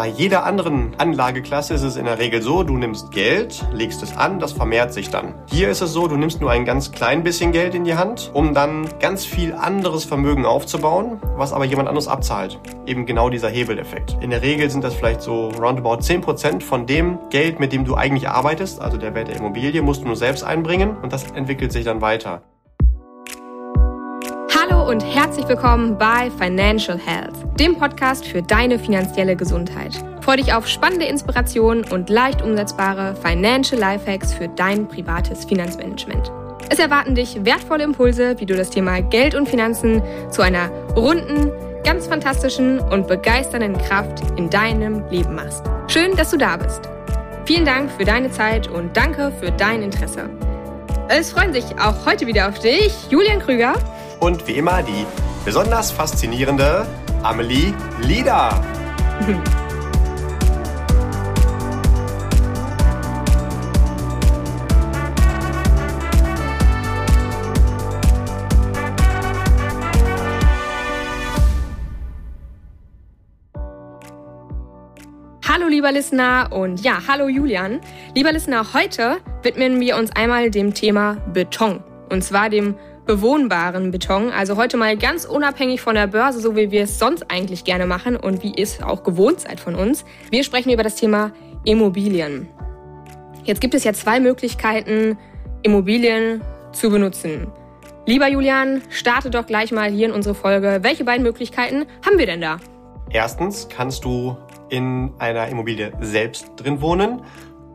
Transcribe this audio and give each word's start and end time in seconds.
Bei 0.00 0.08
jeder 0.08 0.46
anderen 0.46 0.94
Anlageklasse 0.96 1.74
ist 1.74 1.82
es 1.82 1.96
in 1.96 2.06
der 2.06 2.18
Regel 2.18 2.40
so, 2.40 2.62
du 2.62 2.78
nimmst 2.78 3.10
Geld, 3.10 3.62
legst 3.70 4.02
es 4.02 4.16
an, 4.16 4.38
das 4.38 4.52
vermehrt 4.52 4.94
sich 4.94 5.10
dann. 5.10 5.34
Hier 5.44 5.68
ist 5.68 5.82
es 5.82 5.92
so, 5.92 6.08
du 6.08 6.16
nimmst 6.16 6.40
nur 6.40 6.50
ein 6.50 6.64
ganz 6.64 6.90
klein 6.90 7.22
bisschen 7.22 7.52
Geld 7.52 7.74
in 7.74 7.84
die 7.84 7.96
Hand, 7.96 8.30
um 8.32 8.54
dann 8.54 8.88
ganz 8.98 9.26
viel 9.26 9.52
anderes 9.52 10.06
Vermögen 10.06 10.46
aufzubauen, 10.46 11.20
was 11.36 11.52
aber 11.52 11.66
jemand 11.66 11.90
anderes 11.90 12.08
abzahlt. 12.08 12.58
Eben 12.86 13.04
genau 13.04 13.28
dieser 13.28 13.50
Hebeleffekt. 13.50 14.16
In 14.22 14.30
der 14.30 14.40
Regel 14.40 14.70
sind 14.70 14.84
das 14.84 14.94
vielleicht 14.94 15.20
so 15.20 15.48
roundabout 15.50 15.98
10% 15.98 16.62
von 16.62 16.86
dem 16.86 17.18
Geld, 17.28 17.60
mit 17.60 17.70
dem 17.74 17.84
du 17.84 17.94
eigentlich 17.94 18.26
arbeitest, 18.26 18.80
also 18.80 18.96
der 18.96 19.14
Wert 19.14 19.28
der 19.28 19.36
Immobilie, 19.36 19.82
musst 19.82 20.00
du 20.00 20.06
nur 20.06 20.16
selbst 20.16 20.44
einbringen 20.44 20.96
und 21.02 21.12
das 21.12 21.30
entwickelt 21.32 21.72
sich 21.72 21.84
dann 21.84 22.00
weiter. 22.00 22.40
Hallo 24.52 24.88
und 24.88 25.00
herzlich 25.02 25.46
willkommen 25.46 25.96
bei 25.96 26.28
Financial 26.38 26.98
Health, 26.98 27.34
dem 27.58 27.76
Podcast 27.76 28.26
für 28.26 28.42
deine 28.42 28.78
finanzielle 28.78 29.36
Gesundheit. 29.36 29.92
Freue 30.22 30.38
dich 30.38 30.52
auf 30.52 30.66
spannende 30.66 31.06
Inspirationen 31.06 31.84
und 31.92 32.10
leicht 32.10 32.42
umsetzbare 32.42 33.14
Financial 33.14 33.80
Lifehacks 33.80 34.34
für 34.34 34.48
dein 34.48 34.88
privates 34.88 35.44
Finanzmanagement. 35.44 36.32
Es 36.68 36.80
erwarten 36.80 37.14
dich 37.14 37.44
wertvolle 37.44 37.84
Impulse, 37.84 38.40
wie 38.40 38.46
du 38.46 38.56
das 38.56 38.70
Thema 38.70 39.00
Geld 39.00 39.36
und 39.36 39.48
Finanzen 39.48 40.02
zu 40.30 40.42
einer 40.42 40.68
runden, 40.96 41.52
ganz 41.84 42.08
fantastischen 42.08 42.80
und 42.80 43.06
begeisternden 43.06 43.78
Kraft 43.78 44.20
in 44.36 44.50
deinem 44.50 45.08
Leben 45.10 45.36
machst. 45.36 45.62
Schön, 45.86 46.16
dass 46.16 46.30
du 46.30 46.36
da 46.36 46.56
bist. 46.56 46.88
Vielen 47.44 47.64
Dank 47.64 47.90
für 47.90 48.04
deine 48.04 48.30
Zeit 48.30 48.68
und 48.68 48.96
danke 48.96 49.32
für 49.40 49.52
dein 49.52 49.82
Interesse. 49.82 50.28
Es 51.08 51.32
freuen 51.32 51.52
sich 51.52 51.64
auch 51.78 52.06
heute 52.06 52.26
wieder 52.26 52.48
auf 52.48 52.58
dich 52.58 52.92
Julian 53.10 53.40
Krüger 53.40 53.74
und 54.20 54.46
wie 54.46 54.52
immer 54.52 54.82
die 54.82 55.06
besonders 55.44 55.90
faszinierende 55.90 56.86
Amelie 57.22 57.74
Lieder. 58.02 58.62
Hallo 75.48 75.66
lieber 75.66 75.90
Listener 75.90 76.48
und 76.52 76.80
ja, 76.82 76.98
hallo 77.08 77.28
Julian. 77.28 77.80
Lieber 78.14 78.32
Listener, 78.32 78.72
heute 78.72 79.16
widmen 79.42 79.80
wir 79.80 79.96
uns 79.96 80.10
einmal 80.14 80.50
dem 80.50 80.74
Thema 80.74 81.16
Beton. 81.32 81.82
Und 82.08 82.22
zwar 82.22 82.50
dem 82.50 82.76
bewohnbaren 83.10 83.90
Beton. 83.90 84.30
Also 84.30 84.56
heute 84.56 84.76
mal 84.76 84.96
ganz 84.96 85.24
unabhängig 85.24 85.80
von 85.80 85.96
der 85.96 86.06
Börse, 86.06 86.38
so 86.38 86.54
wie 86.54 86.70
wir 86.70 86.84
es 86.84 87.00
sonst 87.00 87.28
eigentlich 87.28 87.64
gerne 87.64 87.84
machen 87.84 88.16
und 88.16 88.44
wie 88.44 88.52
es 88.56 88.80
auch 88.80 89.02
gewohnt 89.02 89.40
seid 89.40 89.58
von 89.58 89.74
uns. 89.74 90.04
Wir 90.30 90.44
sprechen 90.44 90.70
über 90.70 90.84
das 90.84 90.94
Thema 90.94 91.32
Immobilien. 91.64 92.48
Jetzt 93.42 93.60
gibt 93.60 93.74
es 93.74 93.82
ja 93.82 93.92
zwei 93.94 94.20
Möglichkeiten, 94.20 95.18
Immobilien 95.64 96.40
zu 96.70 96.88
benutzen. 96.88 97.48
Lieber 98.06 98.28
Julian, 98.28 98.80
starte 98.90 99.28
doch 99.28 99.44
gleich 99.44 99.72
mal 99.72 99.90
hier 99.90 100.06
in 100.06 100.12
unsere 100.12 100.36
Folge. 100.36 100.78
Welche 100.82 101.02
beiden 101.02 101.24
Möglichkeiten 101.24 101.86
haben 102.06 102.16
wir 102.16 102.26
denn 102.26 102.40
da? 102.40 102.58
Erstens 103.10 103.68
kannst 103.68 104.04
du 104.04 104.36
in 104.68 105.10
einer 105.18 105.48
Immobilie 105.48 105.92
selbst 106.00 106.52
drin 106.54 106.80
wohnen 106.80 107.22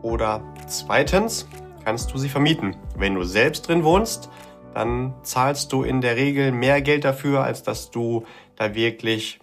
oder 0.00 0.42
zweitens 0.66 1.46
kannst 1.84 2.14
du 2.14 2.16
sie 2.16 2.30
vermieten. 2.30 2.74
Wenn 2.96 3.14
du 3.14 3.22
selbst 3.22 3.68
drin 3.68 3.84
wohnst, 3.84 4.30
dann 4.76 5.14
zahlst 5.22 5.72
du 5.72 5.84
in 5.84 6.02
der 6.02 6.16
Regel 6.16 6.52
mehr 6.52 6.82
Geld 6.82 7.04
dafür, 7.04 7.42
als 7.42 7.62
dass 7.62 7.90
du 7.90 8.26
da 8.56 8.74
wirklich 8.74 9.38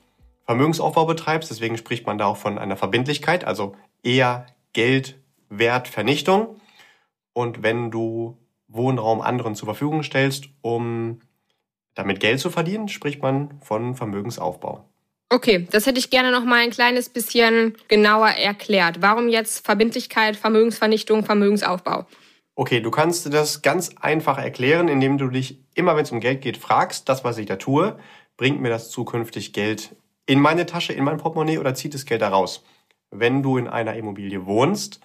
Vermögensaufbau 0.45 1.06
betreibst. 1.06 1.50
Deswegen 1.50 1.75
spricht 1.75 2.06
man 2.06 2.20
da 2.20 2.28
auch 2.28 2.38
von 2.38 2.59
einer 2.59 2.78
Verbindlichkeit, 2.78 3.44
also 3.44 3.75
eher 4.03 4.45
Geldwertvernichtung. 4.73 6.62
Und 7.34 7.64
wenn 7.64 7.90
du 7.90 8.38
Wohnraum 8.67 9.22
anderen 9.22 9.56
zur 9.56 9.66
Verfügung 9.66 10.03
stellst, 10.03 10.50
um 10.62 11.19
damit 11.96 12.19
Geld 12.19 12.40
zu 12.40 12.52
verdienen, 12.52 12.88
spricht 12.88 13.24
man 13.24 13.59
von 13.62 13.96
Vermögensaufbau. 13.96 14.86
Okay, 15.30 15.68
das 15.72 15.88
hätte 15.88 15.97
ich 15.97 16.12
gerne 16.12 16.30
noch 16.30 16.46
mal 16.46 16.59
ein 16.59 16.69
kleines 16.69 17.09
bisschen 17.09 17.75
genauer 17.88 18.30
erklärt. 18.30 19.02
Warum 19.02 19.30
jetzt 19.30 19.66
Verbindlichkeit, 19.66 20.36
Vermögensvernichtung, 20.36 21.25
Vermögensaufbau? 21.25 22.06
Okay, 22.56 22.81
du 22.81 22.91
kannst 22.91 23.34
das 23.34 23.64
ganz 23.64 23.96
einfach 24.00 24.38
erklären, 24.38 24.88
indem 24.88 25.18
du 25.18 25.28
dich 25.30 25.59
immer, 25.74 25.96
wenn 25.96 26.03
es 26.03 26.12
um 26.12 26.19
Geld 26.19 26.41
geht, 26.41 26.58
fragst, 26.58 27.09
das, 27.09 27.24
was 27.24 27.40
ich 27.40 27.47
da 27.47 27.56
tue, 27.56 27.97
bringt 28.38 28.62
mir 28.62 28.69
das 28.69 28.91
zukünftig 28.91 29.53
Geld 29.53 29.96
in 30.28 30.40
meine 30.40 30.68
Tasche, 30.68 30.94
in 30.94 31.03
mein 31.03 31.18
Portemonnaie 31.18 31.58
oder 31.58 31.74
zieht 31.74 31.96
das 31.96 32.06
Geld 32.06 32.22
da 32.22 32.30
raus? 32.30 32.63
Wenn 33.09 33.42
du 33.42 33.58
in 33.58 33.68
einer 33.68 33.96
Immobilie 33.96 34.46
wohnst, 34.46 35.00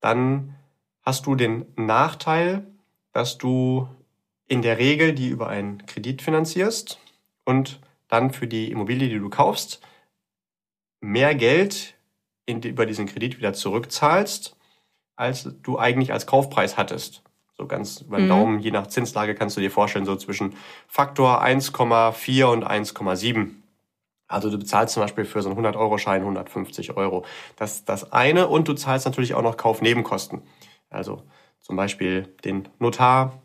dann 0.00 0.56
hast 1.02 1.26
du 1.26 1.34
den 1.34 1.66
Nachteil, 1.76 2.66
dass 3.12 3.36
du 3.36 3.86
in 4.46 4.62
der 4.62 4.78
Regel 4.78 5.12
die 5.12 5.28
über 5.28 5.48
einen 5.48 5.84
Kredit 5.84 6.22
finanzierst 6.22 6.98
und 7.44 7.80
dann 8.08 8.30
für 8.30 8.46
die 8.46 8.70
Immobilie, 8.70 9.08
die 9.10 9.18
du 9.18 9.28
kaufst, 9.28 9.82
mehr 11.00 11.34
Geld 11.34 11.94
in, 12.46 12.62
über 12.62 12.86
diesen 12.86 13.06
Kredit 13.06 13.36
wieder 13.36 13.52
zurückzahlst 13.52 14.56
als 15.20 15.48
du 15.62 15.78
eigentlich 15.78 16.12
als 16.12 16.26
Kaufpreis 16.26 16.76
hattest. 16.76 17.22
So 17.56 17.66
ganz 17.66 18.04
beim 18.04 18.24
mhm. 18.24 18.28
Daumen, 18.28 18.58
je 18.60 18.70
nach 18.70 18.86
Zinslage 18.86 19.34
kannst 19.34 19.56
du 19.56 19.60
dir 19.60 19.70
vorstellen, 19.70 20.06
so 20.06 20.16
zwischen 20.16 20.54
Faktor 20.88 21.44
1,4 21.44 22.44
und 22.46 22.66
1,7. 22.66 23.50
Also 24.28 24.48
du 24.48 24.58
bezahlst 24.58 24.94
zum 24.94 25.02
Beispiel 25.02 25.24
für 25.24 25.42
so 25.42 25.50
einen 25.50 25.58
100-Euro-Schein 25.58 26.22
150 26.22 26.96
Euro. 26.96 27.24
Das 27.56 27.76
ist 27.76 27.88
das 27.88 28.12
eine 28.12 28.48
und 28.48 28.68
du 28.68 28.74
zahlst 28.74 29.04
natürlich 29.04 29.34
auch 29.34 29.42
noch 29.42 29.56
Kaufnebenkosten. 29.56 30.42
Also 30.88 31.24
zum 31.60 31.76
Beispiel 31.76 32.34
den 32.44 32.68
Notar, 32.78 33.42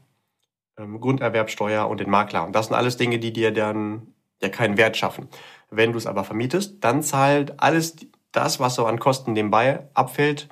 ähm, 0.77 1.01
Grunderwerbsteuer 1.01 1.87
und 1.87 1.99
den 1.99 2.09
Makler. 2.09 2.45
Und 2.45 2.55
das 2.55 2.67
sind 2.67 2.75
alles 2.75 2.97
Dinge, 2.97 3.19
die 3.19 3.33
dir 3.33 3.51
dann 3.51 4.13
ja 4.41 4.49
keinen 4.49 4.77
Wert 4.77 4.95
schaffen. 4.95 5.27
Wenn 5.69 5.91
du 5.91 5.97
es 5.97 6.07
aber 6.07 6.23
vermietest, 6.23 6.83
dann 6.83 7.03
zahlt 7.03 7.59
alles 7.59 7.97
das, 8.31 8.59
was 8.59 8.75
so 8.75 8.85
an 8.85 8.99
Kosten 8.99 9.33
nebenbei 9.33 9.89
abfällt, 9.93 10.47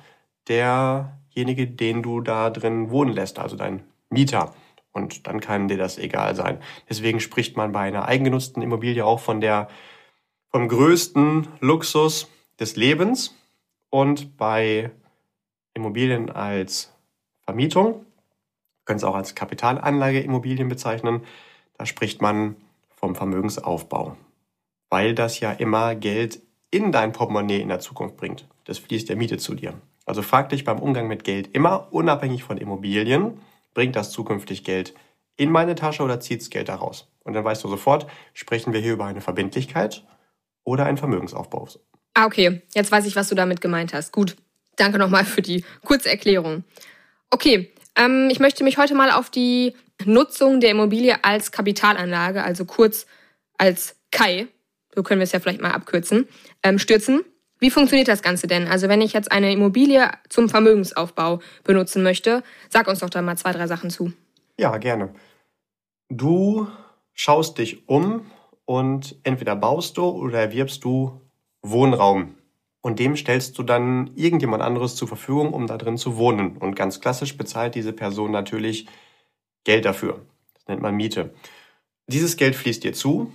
derjenige, 0.48 1.66
den 1.66 2.02
du 2.02 2.20
da 2.20 2.50
drin 2.50 2.90
wohnen 2.90 3.12
lässt, 3.12 3.38
also 3.38 3.56
dein 3.56 3.82
Mieter. 4.10 4.54
Und 4.92 5.26
dann 5.26 5.40
kann 5.40 5.68
dir 5.68 5.76
das 5.76 5.98
egal 5.98 6.36
sein. 6.36 6.60
Deswegen 6.88 7.20
spricht 7.20 7.56
man 7.56 7.72
bei 7.72 7.80
einer 7.80 8.06
eigengenutzten 8.06 8.62
Immobilie 8.62 9.04
auch 9.04 9.20
von 9.20 9.40
der, 9.40 9.68
vom 10.50 10.68
größten 10.68 11.48
Luxus 11.60 12.28
des 12.60 12.76
Lebens. 12.76 13.34
Und 13.90 14.36
bei 14.36 14.90
Immobilien 15.74 16.30
als 16.30 16.92
Vermietung, 17.42 18.06
können 18.84 18.98
es 18.98 19.04
auch 19.04 19.14
als 19.14 19.34
Kapitalanlageimmobilien 19.34 20.68
bezeichnen, 20.68 21.22
da 21.76 21.86
spricht 21.86 22.22
man 22.22 22.56
vom 22.94 23.14
Vermögensaufbau. 23.14 24.16
Weil 24.90 25.14
das 25.14 25.40
ja 25.40 25.52
immer 25.52 25.94
Geld 25.94 26.40
in 26.70 26.92
dein 26.92 27.12
Portemonnaie 27.12 27.60
in 27.60 27.68
der 27.68 27.80
Zukunft 27.80 28.16
bringt. 28.16 28.48
Das 28.64 28.78
fließt 28.78 29.08
der 29.08 29.16
Miete 29.16 29.38
zu 29.38 29.54
dir. 29.54 29.74
Also 30.06 30.22
frag 30.22 30.50
dich 30.50 30.64
beim 30.64 30.78
Umgang 30.78 31.08
mit 31.08 31.24
Geld 31.24 31.54
immer, 31.54 31.92
unabhängig 31.92 32.44
von 32.44 32.58
Immobilien, 32.58 33.40
bringt 33.72 33.96
das 33.96 34.10
zukünftig 34.10 34.64
Geld 34.64 34.94
in 35.36 35.50
meine 35.50 35.74
Tasche 35.74 36.02
oder 36.02 36.20
zieht 36.20 36.40
das 36.40 36.50
Geld 36.50 36.68
da 36.68 36.76
raus? 36.76 37.08
Und 37.24 37.32
dann 37.32 37.44
weißt 37.44 37.64
du 37.64 37.68
sofort, 37.68 38.06
sprechen 38.34 38.72
wir 38.72 38.80
hier 38.80 38.92
über 38.92 39.06
eine 39.06 39.20
Verbindlichkeit 39.20 40.04
oder 40.62 40.84
einen 40.86 40.98
Vermögensaufbau. 40.98 41.68
Ah, 42.14 42.26
okay. 42.26 42.62
Jetzt 42.74 42.92
weiß 42.92 43.06
ich, 43.06 43.16
was 43.16 43.28
du 43.28 43.34
damit 43.34 43.60
gemeint 43.60 43.92
hast. 43.92 44.12
Gut. 44.12 44.36
Danke 44.76 44.98
nochmal 44.98 45.24
für 45.24 45.42
die 45.42 45.64
kurze 45.84 46.10
Erklärung. 46.10 46.64
Okay. 47.30 47.72
Ähm, 47.96 48.28
ich 48.30 48.40
möchte 48.40 48.64
mich 48.64 48.78
heute 48.78 48.94
mal 48.94 49.10
auf 49.10 49.30
die 49.30 49.74
Nutzung 50.04 50.60
der 50.60 50.70
Immobilie 50.70 51.24
als 51.24 51.52
Kapitalanlage, 51.52 52.42
also 52.42 52.64
kurz 52.64 53.06
als 53.56 53.96
KAI, 54.10 54.48
so 54.94 55.02
können 55.02 55.20
wir 55.20 55.24
es 55.24 55.32
ja 55.32 55.40
vielleicht 55.40 55.60
mal 55.60 55.72
abkürzen, 55.72 56.28
ähm, 56.62 56.78
stürzen. 56.78 57.24
Wie 57.64 57.70
funktioniert 57.70 58.08
das 58.08 58.20
Ganze 58.20 58.46
denn? 58.46 58.68
Also 58.68 58.90
wenn 58.90 59.00
ich 59.00 59.14
jetzt 59.14 59.32
eine 59.32 59.50
Immobilie 59.50 60.10
zum 60.28 60.50
Vermögensaufbau 60.50 61.40
benutzen 61.62 62.02
möchte, 62.02 62.42
sag 62.68 62.88
uns 62.88 62.98
doch 62.98 63.08
da 63.08 63.22
mal 63.22 63.38
zwei, 63.38 63.52
drei 63.52 63.66
Sachen 63.66 63.88
zu. 63.88 64.12
Ja, 64.58 64.76
gerne. 64.76 65.14
Du 66.10 66.68
schaust 67.14 67.56
dich 67.56 67.88
um 67.88 68.30
und 68.66 69.16
entweder 69.22 69.56
baust 69.56 69.96
du 69.96 70.04
oder 70.04 70.40
erwirbst 70.40 70.84
du 70.84 71.22
Wohnraum. 71.62 72.34
Und 72.82 72.98
dem 72.98 73.16
stellst 73.16 73.56
du 73.56 73.62
dann 73.62 74.10
irgendjemand 74.14 74.62
anderes 74.62 74.94
zur 74.94 75.08
Verfügung, 75.08 75.54
um 75.54 75.66
da 75.66 75.78
drin 75.78 75.96
zu 75.96 76.18
wohnen. 76.18 76.58
Und 76.58 76.76
ganz 76.76 77.00
klassisch 77.00 77.38
bezahlt 77.38 77.74
diese 77.76 77.94
Person 77.94 78.30
natürlich 78.30 78.88
Geld 79.64 79.86
dafür. 79.86 80.20
Das 80.52 80.68
nennt 80.68 80.82
man 80.82 80.96
Miete. 80.96 81.32
Dieses 82.08 82.36
Geld 82.36 82.56
fließt 82.56 82.84
dir 82.84 82.92
zu 82.92 83.32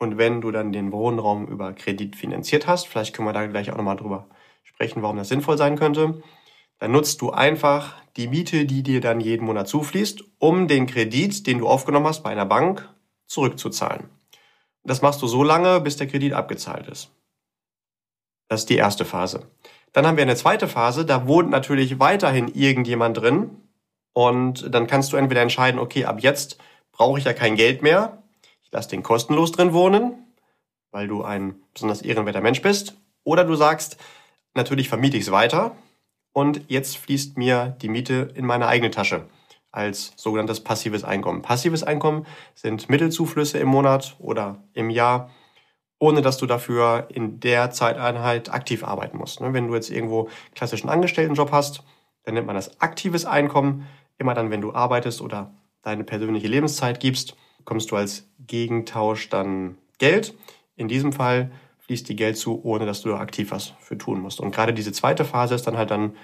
und 0.00 0.16
wenn 0.16 0.40
du 0.40 0.50
dann 0.50 0.72
den 0.72 0.92
Wohnraum 0.92 1.46
über 1.46 1.74
Kredit 1.74 2.16
finanziert 2.16 2.66
hast, 2.66 2.88
vielleicht 2.88 3.14
können 3.14 3.28
wir 3.28 3.34
da 3.34 3.46
gleich 3.46 3.70
auch 3.70 3.76
nochmal 3.76 3.96
drüber 3.96 4.26
sprechen, 4.64 5.02
warum 5.02 5.18
das 5.18 5.28
sinnvoll 5.28 5.58
sein 5.58 5.78
könnte, 5.78 6.22
dann 6.78 6.90
nutzt 6.90 7.20
du 7.20 7.30
einfach 7.30 7.96
die 8.16 8.26
Miete, 8.26 8.64
die 8.64 8.82
dir 8.82 9.02
dann 9.02 9.20
jeden 9.20 9.44
Monat 9.44 9.68
zufließt, 9.68 10.24
um 10.38 10.68
den 10.68 10.86
Kredit, 10.86 11.46
den 11.46 11.58
du 11.58 11.68
aufgenommen 11.68 12.06
hast 12.06 12.22
bei 12.22 12.30
einer 12.30 12.46
Bank, 12.46 12.88
zurückzuzahlen. 13.26 14.08
Das 14.84 15.02
machst 15.02 15.20
du 15.20 15.26
so 15.26 15.42
lange, 15.42 15.80
bis 15.80 15.98
der 15.98 16.06
Kredit 16.06 16.32
abgezahlt 16.32 16.88
ist. 16.88 17.14
Das 18.48 18.60
ist 18.60 18.70
die 18.70 18.76
erste 18.76 19.04
Phase. 19.04 19.50
Dann 19.92 20.06
haben 20.06 20.16
wir 20.16 20.22
eine 20.22 20.34
zweite 20.34 20.66
Phase, 20.66 21.04
da 21.04 21.28
wohnt 21.28 21.50
natürlich 21.50 22.00
weiterhin 22.00 22.48
irgendjemand 22.48 23.18
drin. 23.18 23.50
Und 24.14 24.74
dann 24.74 24.86
kannst 24.86 25.12
du 25.12 25.18
entweder 25.18 25.42
entscheiden, 25.42 25.78
okay, 25.78 26.06
ab 26.06 26.20
jetzt 26.20 26.58
brauche 26.90 27.18
ich 27.18 27.26
ja 27.26 27.34
kein 27.34 27.54
Geld 27.54 27.82
mehr. 27.82 28.19
Ich 28.70 28.74
lasse 28.74 28.90
den 28.90 29.02
kostenlos 29.02 29.50
drin 29.50 29.72
wohnen, 29.72 30.12
weil 30.92 31.08
du 31.08 31.24
ein 31.24 31.56
besonders 31.74 32.02
ehrenwerter 32.02 32.40
Mensch 32.40 32.62
bist. 32.62 32.94
Oder 33.24 33.42
du 33.42 33.56
sagst, 33.56 33.96
natürlich 34.54 34.88
vermiete 34.88 35.16
ich 35.16 35.24
es 35.24 35.32
weiter 35.32 35.74
und 36.32 36.62
jetzt 36.68 36.96
fließt 36.96 37.36
mir 37.36 37.76
die 37.82 37.88
Miete 37.88 38.30
in 38.32 38.46
meine 38.46 38.68
eigene 38.68 38.92
Tasche 38.92 39.26
als 39.72 40.12
sogenanntes 40.14 40.62
passives 40.62 41.02
Einkommen. 41.02 41.42
Passives 41.42 41.82
Einkommen 41.82 42.26
sind 42.54 42.88
Mittelzuflüsse 42.88 43.58
im 43.58 43.66
Monat 43.66 44.14
oder 44.20 44.62
im 44.72 44.88
Jahr, 44.88 45.30
ohne 45.98 46.22
dass 46.22 46.38
du 46.38 46.46
dafür 46.46 47.08
in 47.08 47.40
der 47.40 47.72
Zeiteinheit 47.72 48.54
aktiv 48.54 48.84
arbeiten 48.84 49.18
musst. 49.18 49.40
Ne, 49.40 49.52
wenn 49.52 49.66
du 49.66 49.74
jetzt 49.74 49.90
irgendwo 49.90 50.28
klassischen 50.54 50.90
Angestelltenjob 50.90 51.50
hast, 51.50 51.82
dann 52.22 52.34
nennt 52.34 52.46
man 52.46 52.54
das 52.54 52.80
aktives 52.80 53.26
Einkommen. 53.26 53.88
Immer 54.16 54.34
dann, 54.34 54.50
wenn 54.52 54.60
du 54.60 54.72
arbeitest 54.72 55.22
oder 55.22 55.52
deine 55.82 56.04
persönliche 56.04 56.46
Lebenszeit 56.46 57.00
gibst, 57.00 57.36
bekommst 57.60 57.90
du 57.90 57.96
als 57.96 58.28
Gegentausch 58.46 59.28
dann 59.28 59.78
Geld. 59.98 60.34
In 60.76 60.88
diesem 60.88 61.12
Fall 61.12 61.50
fließt 61.80 62.08
die 62.08 62.16
Geld 62.16 62.36
zu, 62.36 62.64
ohne 62.64 62.86
dass 62.86 63.02
du 63.02 63.14
aktiv 63.14 63.50
was 63.50 63.74
für 63.80 63.98
tun 63.98 64.20
musst. 64.20 64.40
Und 64.40 64.54
gerade 64.54 64.72
diese 64.72 64.92
zweite 64.92 65.24
Phase 65.24 65.54
ist 65.54 65.66
dann 65.66 65.76
halt 65.76 65.90
dann 65.90 66.16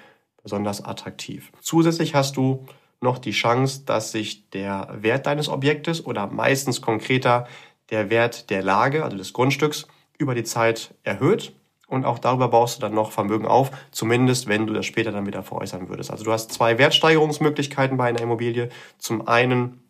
besonders 0.43 0.85
attraktiv. 0.85 1.51
Zusätzlich 1.61 2.15
hast 2.15 2.37
du 2.37 2.67
noch 3.01 3.19
die 3.19 3.33
Chance, 3.33 3.83
dass 3.85 4.13
sich 4.13 4.49
der 4.51 4.89
Wert 5.01 5.27
deines 5.27 5.49
Objektes 5.49 6.05
oder 6.05 6.27
meistens 6.29 6.81
konkreter 6.81 7.47
der 7.91 8.11
Wert 8.11 8.51
der 8.51 8.63
Lage, 8.63 9.05
also 9.05 9.17
des 9.17 9.33
Grundstücks, 9.33 9.87
über 10.19 10.35
die 10.35 10.45
Zeit 10.45 10.95
erhöht. 11.03 11.53
Und 11.89 12.05
auch 12.05 12.19
darüber 12.19 12.49
baust 12.49 12.77
du 12.77 12.81
dann 12.81 12.95
noch 12.95 13.13
Vermögen 13.13 13.47
auf, 13.47 13.71
zumindest 13.93 14.49
wenn 14.49 14.67
du 14.67 14.73
das 14.75 14.87
später 14.87 15.13
dann 15.13 15.27
wieder 15.27 15.45
veräußern 15.45 15.89
würdest. 15.89 16.11
Also 16.11 16.25
du 16.25 16.33
hast 16.33 16.53
zwei 16.53 16.79
Wertsteigerungsmöglichkeiten 16.79 17.97
bei 17.97 18.09
einer 18.09 18.21
Immobilie. 18.21 18.71
Zum 18.99 19.29
einen, 19.29 19.83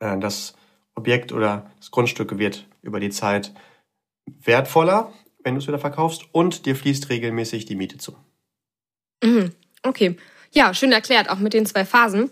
äh, 0.00 0.18
das 0.18 0.54
Objekt 0.94 1.32
oder 1.32 1.70
das 1.78 1.90
Grundstück 1.90 2.38
wird 2.38 2.66
über 2.82 3.00
die 3.00 3.10
Zeit 3.10 3.52
wertvoller, 4.26 5.12
wenn 5.42 5.54
du 5.54 5.60
es 5.60 5.66
wieder 5.66 5.78
verkaufst, 5.78 6.24
und 6.32 6.66
dir 6.66 6.76
fließt 6.76 7.10
regelmäßig 7.10 7.66
die 7.66 7.76
Miete 7.76 7.98
zu. 7.98 8.16
Mhm. 9.22 9.52
Okay. 9.82 10.16
Ja, 10.52 10.72
schön 10.72 10.92
erklärt, 10.92 11.28
auch 11.28 11.38
mit 11.38 11.52
den 11.52 11.66
zwei 11.66 11.84
Phasen. 11.84 12.30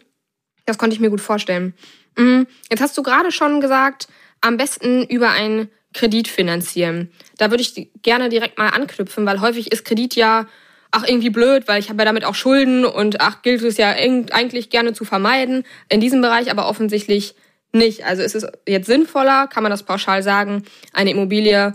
Das 0.64 0.78
konnte 0.78 0.94
ich 0.94 1.00
mir 1.00 1.10
gut 1.10 1.20
vorstellen. 1.20 1.74
Mhm. 2.16 2.46
Jetzt 2.70 2.80
hast 2.80 2.96
du 2.96 3.02
gerade 3.02 3.32
schon 3.32 3.60
gesagt, 3.60 4.08
am 4.40 4.56
besten 4.56 5.04
über 5.04 5.30
einen 5.30 5.70
Kredit 5.92 6.28
finanzieren. 6.28 7.10
Da 7.36 7.50
würde 7.50 7.62
ich 7.62 7.90
gerne 8.02 8.28
direkt 8.28 8.58
mal 8.58 8.68
anknüpfen, 8.68 9.26
weil 9.26 9.40
häufig 9.40 9.72
ist 9.72 9.84
Kredit 9.84 10.14
ja 10.14 10.46
ach 10.90 11.04
irgendwie 11.06 11.30
blöd, 11.30 11.68
weil 11.68 11.80
ich 11.80 11.88
habe 11.88 12.00
ja 12.00 12.04
damit 12.04 12.24
auch 12.24 12.34
Schulden 12.34 12.84
und 12.84 13.20
ach 13.20 13.42
gilt 13.42 13.62
es 13.62 13.78
ja 13.78 13.90
eigentlich 13.90 14.70
gerne 14.70 14.92
zu 14.92 15.04
vermeiden. 15.04 15.64
In 15.88 16.00
diesem 16.00 16.20
Bereich 16.20 16.50
aber 16.50 16.68
offensichtlich 16.68 17.34
nicht. 17.72 18.04
Also 18.04 18.22
ist 18.22 18.34
es 18.34 18.46
jetzt 18.66 18.86
sinnvoller, 18.86 19.46
kann 19.46 19.62
man 19.62 19.70
das 19.70 19.82
pauschal 19.82 20.22
sagen, 20.22 20.64
eine 20.92 21.10
Immobilie 21.10 21.74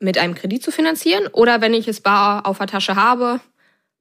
mit 0.00 0.18
einem 0.18 0.34
Kredit 0.34 0.62
zu 0.62 0.70
finanzieren 0.70 1.26
oder 1.28 1.60
wenn 1.60 1.74
ich 1.74 1.88
es 1.88 2.00
bar 2.00 2.46
auf 2.46 2.58
der 2.58 2.66
Tasche 2.66 2.96
habe, 2.96 3.40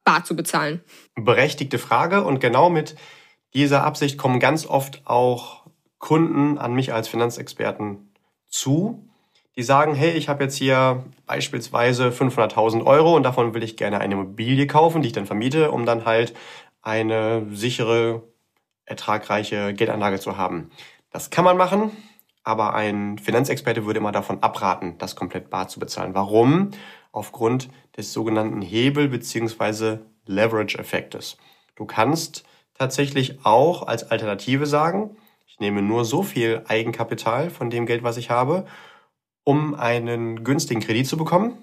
bar 0.04 0.24
zu 0.24 0.36
bezahlen? 0.36 0.82
Berechtigte 1.16 1.80
Frage 1.80 2.24
und 2.24 2.40
genau 2.40 2.70
mit 2.70 2.96
dieser 3.54 3.84
Absicht 3.84 4.18
kommen 4.18 4.40
ganz 4.40 4.66
oft 4.66 5.02
auch 5.06 5.66
Kunden 6.00 6.58
an 6.58 6.74
mich 6.74 6.94
als 6.94 7.08
Finanzexperten 7.08 8.12
zu, 8.48 9.08
die 9.56 9.64
sagen, 9.64 9.96
hey, 9.96 10.12
ich 10.12 10.28
habe 10.28 10.44
jetzt 10.44 10.58
hier 10.58 11.06
beispielsweise 11.26 12.10
500.000 12.10 12.86
Euro 12.86 13.16
und 13.16 13.24
davon 13.24 13.54
will 13.54 13.64
ich 13.64 13.78
gerne 13.78 14.00
eine 14.02 14.14
Immobilie 14.14 14.68
kaufen, 14.68 15.02
die 15.02 15.08
ich 15.08 15.14
dann 15.14 15.26
vermiete, 15.26 15.72
um 15.72 15.86
dann 15.86 16.06
halt 16.06 16.34
eine 16.82 17.48
sichere, 17.52 18.24
ertragreiche 18.86 19.74
Geldanlage 19.74 20.20
zu 20.20 20.38
haben. 20.38 20.70
Das 21.16 21.30
kann 21.30 21.46
man 21.46 21.56
machen, 21.56 21.92
aber 22.44 22.74
ein 22.74 23.18
Finanzexperte 23.18 23.86
würde 23.86 24.00
immer 24.00 24.12
davon 24.12 24.44
abraten, 24.44 24.98
das 24.98 25.16
komplett 25.16 25.50
bar 25.50 25.70
zu 25.70 25.80
bezahlen. 25.80 26.14
Warum? 26.14 26.72
Aufgrund 27.14 27.70
des 27.96 28.12
sogenannten 28.12 28.62
Hebel- 28.62 29.08
bzw. 29.08 30.00
Leverage-Effektes. 30.26 31.38
Du 31.78 31.86
kannst 31.86 32.44
tatsächlich 32.74 33.46
auch 33.46 33.88
als 33.88 34.12
Alternative 34.12 34.66
sagen, 34.66 35.16
ich 35.48 35.58
nehme 35.62 35.82
nur 35.82 36.04
so 36.04 36.22
viel 36.22 36.66
Eigenkapital 36.68 37.50
von 37.50 37.70
dem 37.70 37.86
Geld, 37.86 38.04
was 38.04 38.18
ich 38.18 38.30
habe, 38.30 38.66
um 39.46 39.74
einen 39.74 40.44
günstigen 40.44 40.82
Kredit 40.82 41.08
zu 41.08 41.16
bekommen 41.16 41.54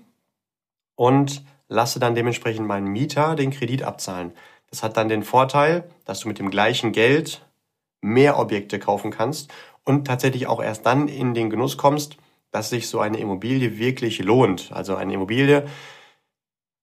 und 0.94 1.44
lasse 1.68 2.00
dann 2.00 2.14
dementsprechend 2.14 2.66
meinen 2.66 2.86
Mieter 2.86 3.36
den 3.36 3.50
Kredit 3.50 3.82
abzahlen. 3.82 4.32
Das 4.70 4.82
hat 4.82 4.96
dann 4.96 5.10
den 5.10 5.22
Vorteil, 5.22 5.90
dass 6.06 6.20
du 6.20 6.28
mit 6.28 6.38
dem 6.38 6.50
gleichen 6.50 6.92
Geld 6.92 7.42
mehr 8.02 8.38
Objekte 8.38 8.78
kaufen 8.78 9.10
kannst 9.10 9.50
und 9.84 10.06
tatsächlich 10.06 10.46
auch 10.46 10.62
erst 10.62 10.84
dann 10.84 11.08
in 11.08 11.32
den 11.32 11.48
Genuss 11.48 11.78
kommst, 11.78 12.18
dass 12.50 12.68
sich 12.68 12.88
so 12.88 13.00
eine 13.00 13.18
Immobilie 13.18 13.78
wirklich 13.78 14.18
lohnt. 14.18 14.70
Also 14.72 14.94
eine 14.94 15.14
Immobilie 15.14 15.66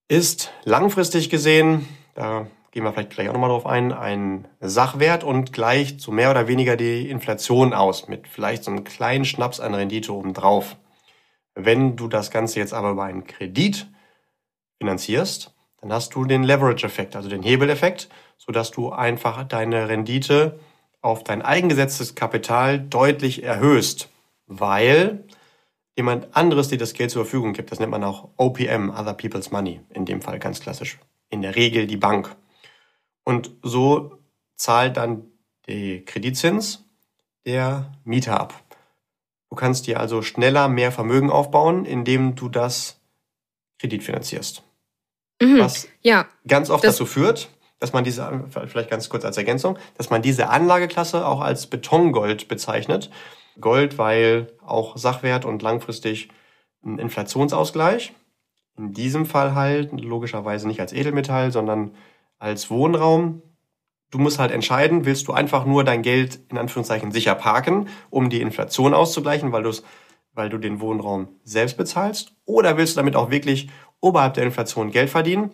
ist 0.07 0.51
langfristig 0.63 1.29
gesehen, 1.29 1.87
da 2.15 2.47
gehen 2.71 2.83
wir 2.83 2.91
vielleicht 2.91 3.11
gleich 3.11 3.29
auch 3.29 3.33
nochmal 3.33 3.49
drauf 3.49 3.65
ein, 3.65 3.93
ein 3.93 4.47
Sachwert 4.59 5.23
und 5.23 5.53
gleicht 5.53 6.01
so 6.01 6.11
mehr 6.11 6.31
oder 6.31 6.47
weniger 6.47 6.75
die 6.75 7.09
Inflation 7.09 7.73
aus 7.73 8.07
mit 8.07 8.27
vielleicht 8.27 8.63
so 8.63 8.71
einem 8.71 8.83
kleinen 8.83 9.25
Schnaps 9.25 9.59
an 9.59 9.73
Rendite 9.73 10.13
obendrauf. 10.13 10.77
Wenn 11.55 11.95
du 11.95 12.07
das 12.07 12.31
Ganze 12.31 12.59
jetzt 12.59 12.73
aber 12.73 12.91
über 12.91 13.03
einen 13.03 13.25
Kredit 13.25 13.87
finanzierst, 14.79 15.53
dann 15.81 15.91
hast 15.91 16.15
du 16.15 16.25
den 16.25 16.43
Leverage-Effekt, 16.43 17.15
also 17.15 17.29
den 17.29 17.43
Hebeleffekt, 17.43 18.09
sodass 18.37 18.71
du 18.71 18.91
einfach 18.91 19.43
deine 19.43 19.89
Rendite 19.89 20.59
auf 21.01 21.23
dein 21.23 21.41
eingesetztes 21.41 22.15
Kapital 22.15 22.79
deutlich 22.79 23.43
erhöhst, 23.43 24.09
weil 24.47 25.23
jemand 25.95 26.35
anderes 26.35 26.69
dir 26.69 26.77
das 26.77 26.93
Geld 26.93 27.11
zur 27.11 27.25
Verfügung 27.25 27.53
gibt. 27.53 27.71
Das 27.71 27.79
nennt 27.79 27.91
man 27.91 28.03
auch 28.03 28.29
OPM, 28.37 28.89
Other 28.89 29.13
People's 29.13 29.51
Money, 29.51 29.81
in 29.89 30.05
dem 30.05 30.21
Fall 30.21 30.39
ganz 30.39 30.59
klassisch. 30.59 30.99
In 31.29 31.41
der 31.41 31.55
Regel 31.55 31.87
die 31.87 31.97
Bank. 31.97 32.35
Und 33.23 33.51
so 33.61 34.17
zahlt 34.55 34.97
dann 34.97 35.31
die 35.67 36.03
Kreditzins 36.03 36.85
der 37.45 37.91
Mieter 38.03 38.39
ab. 38.39 38.53
Du 39.49 39.55
kannst 39.55 39.87
dir 39.87 39.99
also 39.99 40.21
schneller 40.21 40.67
mehr 40.67 40.91
Vermögen 40.91 41.29
aufbauen, 41.29 41.85
indem 41.85 42.35
du 42.35 42.49
das 42.49 42.99
Kredit 43.79 44.03
finanzierst. 44.03 44.63
Mhm, 45.41 45.59
Was 45.59 45.87
ja, 46.01 46.27
ganz 46.47 46.69
oft 46.69 46.83
dazu 46.83 47.05
führt, 47.05 47.49
dass 47.79 47.93
man 47.93 48.03
diese, 48.03 48.45
vielleicht 48.67 48.89
ganz 48.89 49.09
kurz 49.09 49.25
als 49.25 49.37
Ergänzung, 49.37 49.77
dass 49.97 50.09
man 50.09 50.21
diese 50.21 50.49
Anlageklasse 50.49 51.25
auch 51.25 51.41
als 51.41 51.67
Betongold 51.67 52.47
bezeichnet. 52.47 53.09
Gold, 53.59 53.97
weil 53.97 54.53
auch 54.65 54.97
Sachwert 54.97 55.45
und 55.45 55.61
langfristig 55.61 56.29
ein 56.83 56.99
Inflationsausgleich. 56.99 58.13
In 58.77 58.93
diesem 58.93 59.25
Fall 59.25 59.55
halt 59.55 59.91
logischerweise 59.99 60.67
nicht 60.67 60.79
als 60.79 60.93
Edelmetall, 60.93 61.51
sondern 61.51 61.91
als 62.37 62.69
Wohnraum. 62.69 63.41
Du 64.11 64.17
musst 64.17 64.39
halt 64.39 64.51
entscheiden, 64.51 65.05
willst 65.05 65.27
du 65.27 65.33
einfach 65.33 65.65
nur 65.65 65.83
dein 65.83 66.01
Geld 66.01 66.39
in 66.49 66.57
Anführungszeichen 66.57 67.11
sicher 67.11 67.35
parken, 67.35 67.89
um 68.09 68.29
die 68.29 68.41
Inflation 68.41 68.93
auszugleichen, 68.93 69.51
weil, 69.51 69.69
weil 70.33 70.49
du 70.49 70.57
den 70.57 70.79
Wohnraum 70.79 71.27
selbst 71.43 71.77
bezahlst, 71.77 72.33
oder 72.45 72.77
willst 72.77 72.95
du 72.95 72.99
damit 73.01 73.15
auch 73.15 73.29
wirklich 73.29 73.69
oberhalb 73.99 74.33
der 74.33 74.45
Inflation 74.45 74.91
Geld 74.91 75.09
verdienen? 75.09 75.51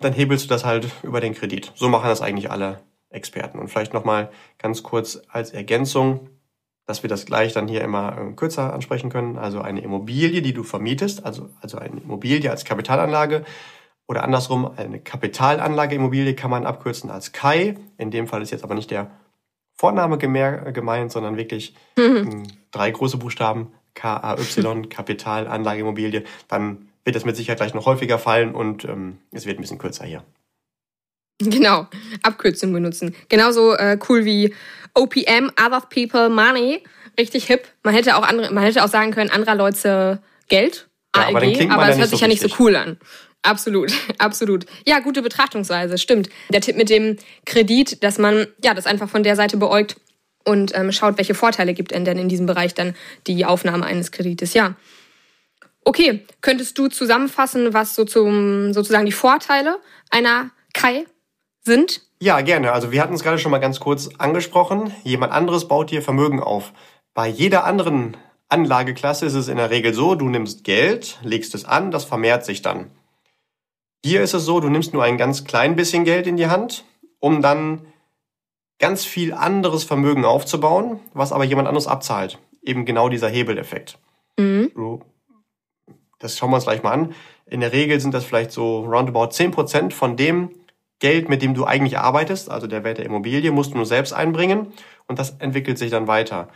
Dann 0.00 0.12
hebelst 0.12 0.44
du 0.44 0.48
das 0.48 0.64
halt 0.64 0.88
über 1.02 1.20
den 1.20 1.34
Kredit. 1.34 1.72
So 1.74 1.88
machen 1.88 2.08
das 2.08 2.22
eigentlich 2.22 2.50
alle 2.50 2.80
Experten. 3.10 3.58
Und 3.58 3.68
vielleicht 3.68 3.94
nochmal 3.94 4.30
ganz 4.58 4.82
kurz 4.82 5.20
als 5.28 5.50
Ergänzung, 5.50 6.28
dass 6.86 7.02
wir 7.02 7.10
das 7.10 7.26
gleich 7.26 7.52
dann 7.52 7.68
hier 7.68 7.82
immer 7.82 8.16
äh, 8.16 8.32
kürzer 8.32 8.72
ansprechen 8.72 9.10
können. 9.10 9.36
Also 9.38 9.60
eine 9.60 9.80
Immobilie, 9.80 10.42
die 10.42 10.54
du 10.54 10.62
vermietest, 10.62 11.24
also, 11.24 11.50
also 11.60 11.78
eine 11.78 12.00
Immobilie 12.00 12.50
als 12.50 12.64
Kapitalanlage 12.64 13.44
oder 14.06 14.24
andersrum 14.24 14.70
eine 14.76 14.98
Kapitalanlage-Immobilie 14.98 16.34
kann 16.34 16.50
man 16.50 16.64
abkürzen 16.64 17.10
als 17.10 17.32
KAI. 17.32 17.76
In 17.98 18.10
dem 18.10 18.26
Fall 18.26 18.40
ist 18.40 18.50
jetzt 18.50 18.64
aber 18.64 18.74
nicht 18.74 18.90
der 18.90 19.10
Vorname 19.74 20.16
gemeint, 20.18 21.12
sondern 21.12 21.36
wirklich 21.36 21.74
mhm. 21.96 22.44
drei 22.70 22.90
große 22.90 23.18
Buchstaben, 23.18 23.72
K-A-Y, 23.94 24.88
Kapitalanlage-Immobilie. 24.88 26.24
Dann 26.48 26.87
wird 27.08 27.16
das 27.16 27.24
mit 27.24 27.36
Sicherheit 27.36 27.56
gleich 27.56 27.72
noch 27.72 27.86
häufiger 27.86 28.18
fallen 28.18 28.54
und 28.54 28.84
ähm, 28.84 29.16
es 29.32 29.46
wird 29.46 29.58
ein 29.58 29.62
bisschen 29.62 29.78
kürzer 29.78 30.04
hier. 30.04 30.22
Genau, 31.40 31.86
Abkürzung 32.22 32.70
benutzen. 32.70 33.14
Genauso 33.30 33.72
äh, 33.72 33.98
cool 34.10 34.26
wie 34.26 34.54
OPM, 34.92 35.50
Other 35.58 35.80
People 35.88 36.28
Money, 36.28 36.82
richtig 37.18 37.46
hip. 37.46 37.66
Man 37.82 37.94
hätte 37.94 38.14
auch 38.18 38.24
andere, 38.24 38.52
man 38.52 38.62
hätte 38.62 38.84
auch 38.84 38.88
sagen 38.88 39.10
können, 39.10 39.30
anderer 39.30 39.54
Leute 39.54 40.20
Geld, 40.48 40.86
ja, 41.16 41.28
ALG, 41.28 41.62
aber, 41.62 41.74
aber 41.74 41.86
das 41.86 41.96
hört 41.96 42.10
sich 42.10 42.18
so 42.18 42.24
ja 42.26 42.28
nicht 42.28 42.42
so 42.42 42.54
cool 42.58 42.76
an. 42.76 42.98
Absolut, 43.40 43.90
absolut. 44.18 44.66
Ja, 44.86 44.98
gute 44.98 45.22
Betrachtungsweise, 45.22 45.96
stimmt. 45.96 46.28
Der 46.50 46.60
Tipp 46.60 46.76
mit 46.76 46.90
dem 46.90 47.16
Kredit, 47.46 48.02
dass 48.04 48.18
man 48.18 48.48
ja 48.62 48.74
das 48.74 48.84
einfach 48.84 49.08
von 49.08 49.22
der 49.22 49.34
Seite 49.34 49.56
beäugt 49.56 49.96
und 50.44 50.76
ähm, 50.76 50.92
schaut, 50.92 51.16
welche 51.16 51.34
Vorteile 51.34 51.72
gibt 51.72 51.92
denn 51.92 52.04
denn 52.04 52.18
in 52.18 52.28
diesem 52.28 52.44
Bereich 52.44 52.74
dann 52.74 52.94
die 53.26 53.46
Aufnahme 53.46 53.86
eines 53.86 54.12
Kredites. 54.12 54.52
Ja. 54.52 54.74
Okay, 55.88 56.26
könntest 56.42 56.76
du 56.76 56.88
zusammenfassen, 56.88 57.72
was 57.72 57.94
so 57.94 58.04
zum, 58.04 58.74
sozusagen 58.74 59.06
die 59.06 59.12
Vorteile 59.12 59.78
einer 60.10 60.50
Kai 60.74 61.06
sind? 61.62 62.02
Ja, 62.20 62.42
gerne. 62.42 62.72
Also 62.72 62.92
wir 62.92 63.00
hatten 63.00 63.14
es 63.14 63.22
gerade 63.22 63.38
schon 63.38 63.50
mal 63.50 63.58
ganz 63.58 63.80
kurz 63.80 64.10
angesprochen. 64.18 64.92
Jemand 65.02 65.32
anderes 65.32 65.66
baut 65.66 65.90
dir 65.90 66.02
Vermögen 66.02 66.42
auf. 66.42 66.74
Bei 67.14 67.26
jeder 67.26 67.64
anderen 67.64 68.18
Anlageklasse 68.50 69.24
ist 69.24 69.32
es 69.32 69.48
in 69.48 69.56
der 69.56 69.70
Regel 69.70 69.94
so, 69.94 70.14
du 70.14 70.28
nimmst 70.28 70.62
Geld, 70.62 71.18
legst 71.22 71.54
es 71.54 71.64
an, 71.64 71.90
das 71.90 72.04
vermehrt 72.04 72.44
sich 72.44 72.60
dann. 72.60 72.90
Hier 74.04 74.20
ist 74.20 74.34
es 74.34 74.44
so, 74.44 74.60
du 74.60 74.68
nimmst 74.68 74.92
nur 74.92 75.04
ein 75.04 75.16
ganz 75.16 75.44
klein 75.46 75.74
bisschen 75.74 76.04
Geld 76.04 76.26
in 76.26 76.36
die 76.36 76.48
Hand, 76.48 76.84
um 77.18 77.40
dann 77.40 77.86
ganz 78.78 79.06
viel 79.06 79.32
anderes 79.32 79.84
Vermögen 79.84 80.26
aufzubauen, 80.26 81.00
was 81.14 81.32
aber 81.32 81.44
jemand 81.44 81.66
anderes 81.66 81.86
abzahlt. 81.86 82.38
Eben 82.60 82.84
genau 82.84 83.08
dieser 83.08 83.30
Hebeleffekt. 83.30 83.98
Mhm. 84.36 84.70
Das 86.18 86.36
schauen 86.36 86.50
wir 86.50 86.56
uns 86.56 86.64
gleich 86.64 86.82
mal 86.82 86.92
an. 86.92 87.14
In 87.46 87.60
der 87.60 87.72
Regel 87.72 88.00
sind 88.00 88.12
das 88.12 88.24
vielleicht 88.24 88.50
so 88.50 88.80
roundabout 88.80 89.28
10% 89.28 89.92
von 89.92 90.16
dem 90.16 90.50
Geld, 90.98 91.28
mit 91.28 91.42
dem 91.42 91.54
du 91.54 91.64
eigentlich 91.64 91.98
arbeitest, 91.98 92.50
also 92.50 92.66
der 92.66 92.82
Wert 92.82 92.98
der 92.98 93.06
Immobilie, 93.06 93.52
musst 93.52 93.72
du 93.72 93.76
nur 93.76 93.86
selbst 93.86 94.12
einbringen 94.12 94.72
und 95.06 95.18
das 95.18 95.30
entwickelt 95.38 95.78
sich 95.78 95.90
dann 95.90 96.08
weiter. 96.08 96.48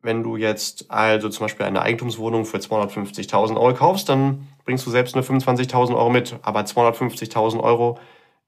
Wenn 0.00 0.22
du 0.22 0.36
jetzt 0.36 0.90
also 0.90 1.28
zum 1.28 1.44
Beispiel 1.44 1.66
eine 1.66 1.82
Eigentumswohnung 1.82 2.44
für 2.44 2.58
250.000 2.58 3.56
Euro 3.56 3.74
kaufst, 3.74 4.08
dann 4.08 4.46
bringst 4.64 4.86
du 4.86 4.90
selbst 4.90 5.16
nur 5.16 5.24
25.000 5.24 5.96
Euro 5.96 6.10
mit, 6.10 6.36
aber 6.42 6.60
250.000 6.60 7.60
Euro 7.60 7.98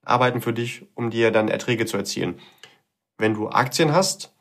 arbeiten 0.05 0.41
für 0.41 0.53
dich, 0.53 0.87
um 0.95 1.11
dir 1.11 1.33
dann 1.33 1.49
Erträge 1.49 1.87
zu 1.87 1.97
erzielen. 1.97 2.39
Wenn 3.19 3.35
du 3.35 3.49
Aktien 3.49 3.93
hast, 3.93 4.33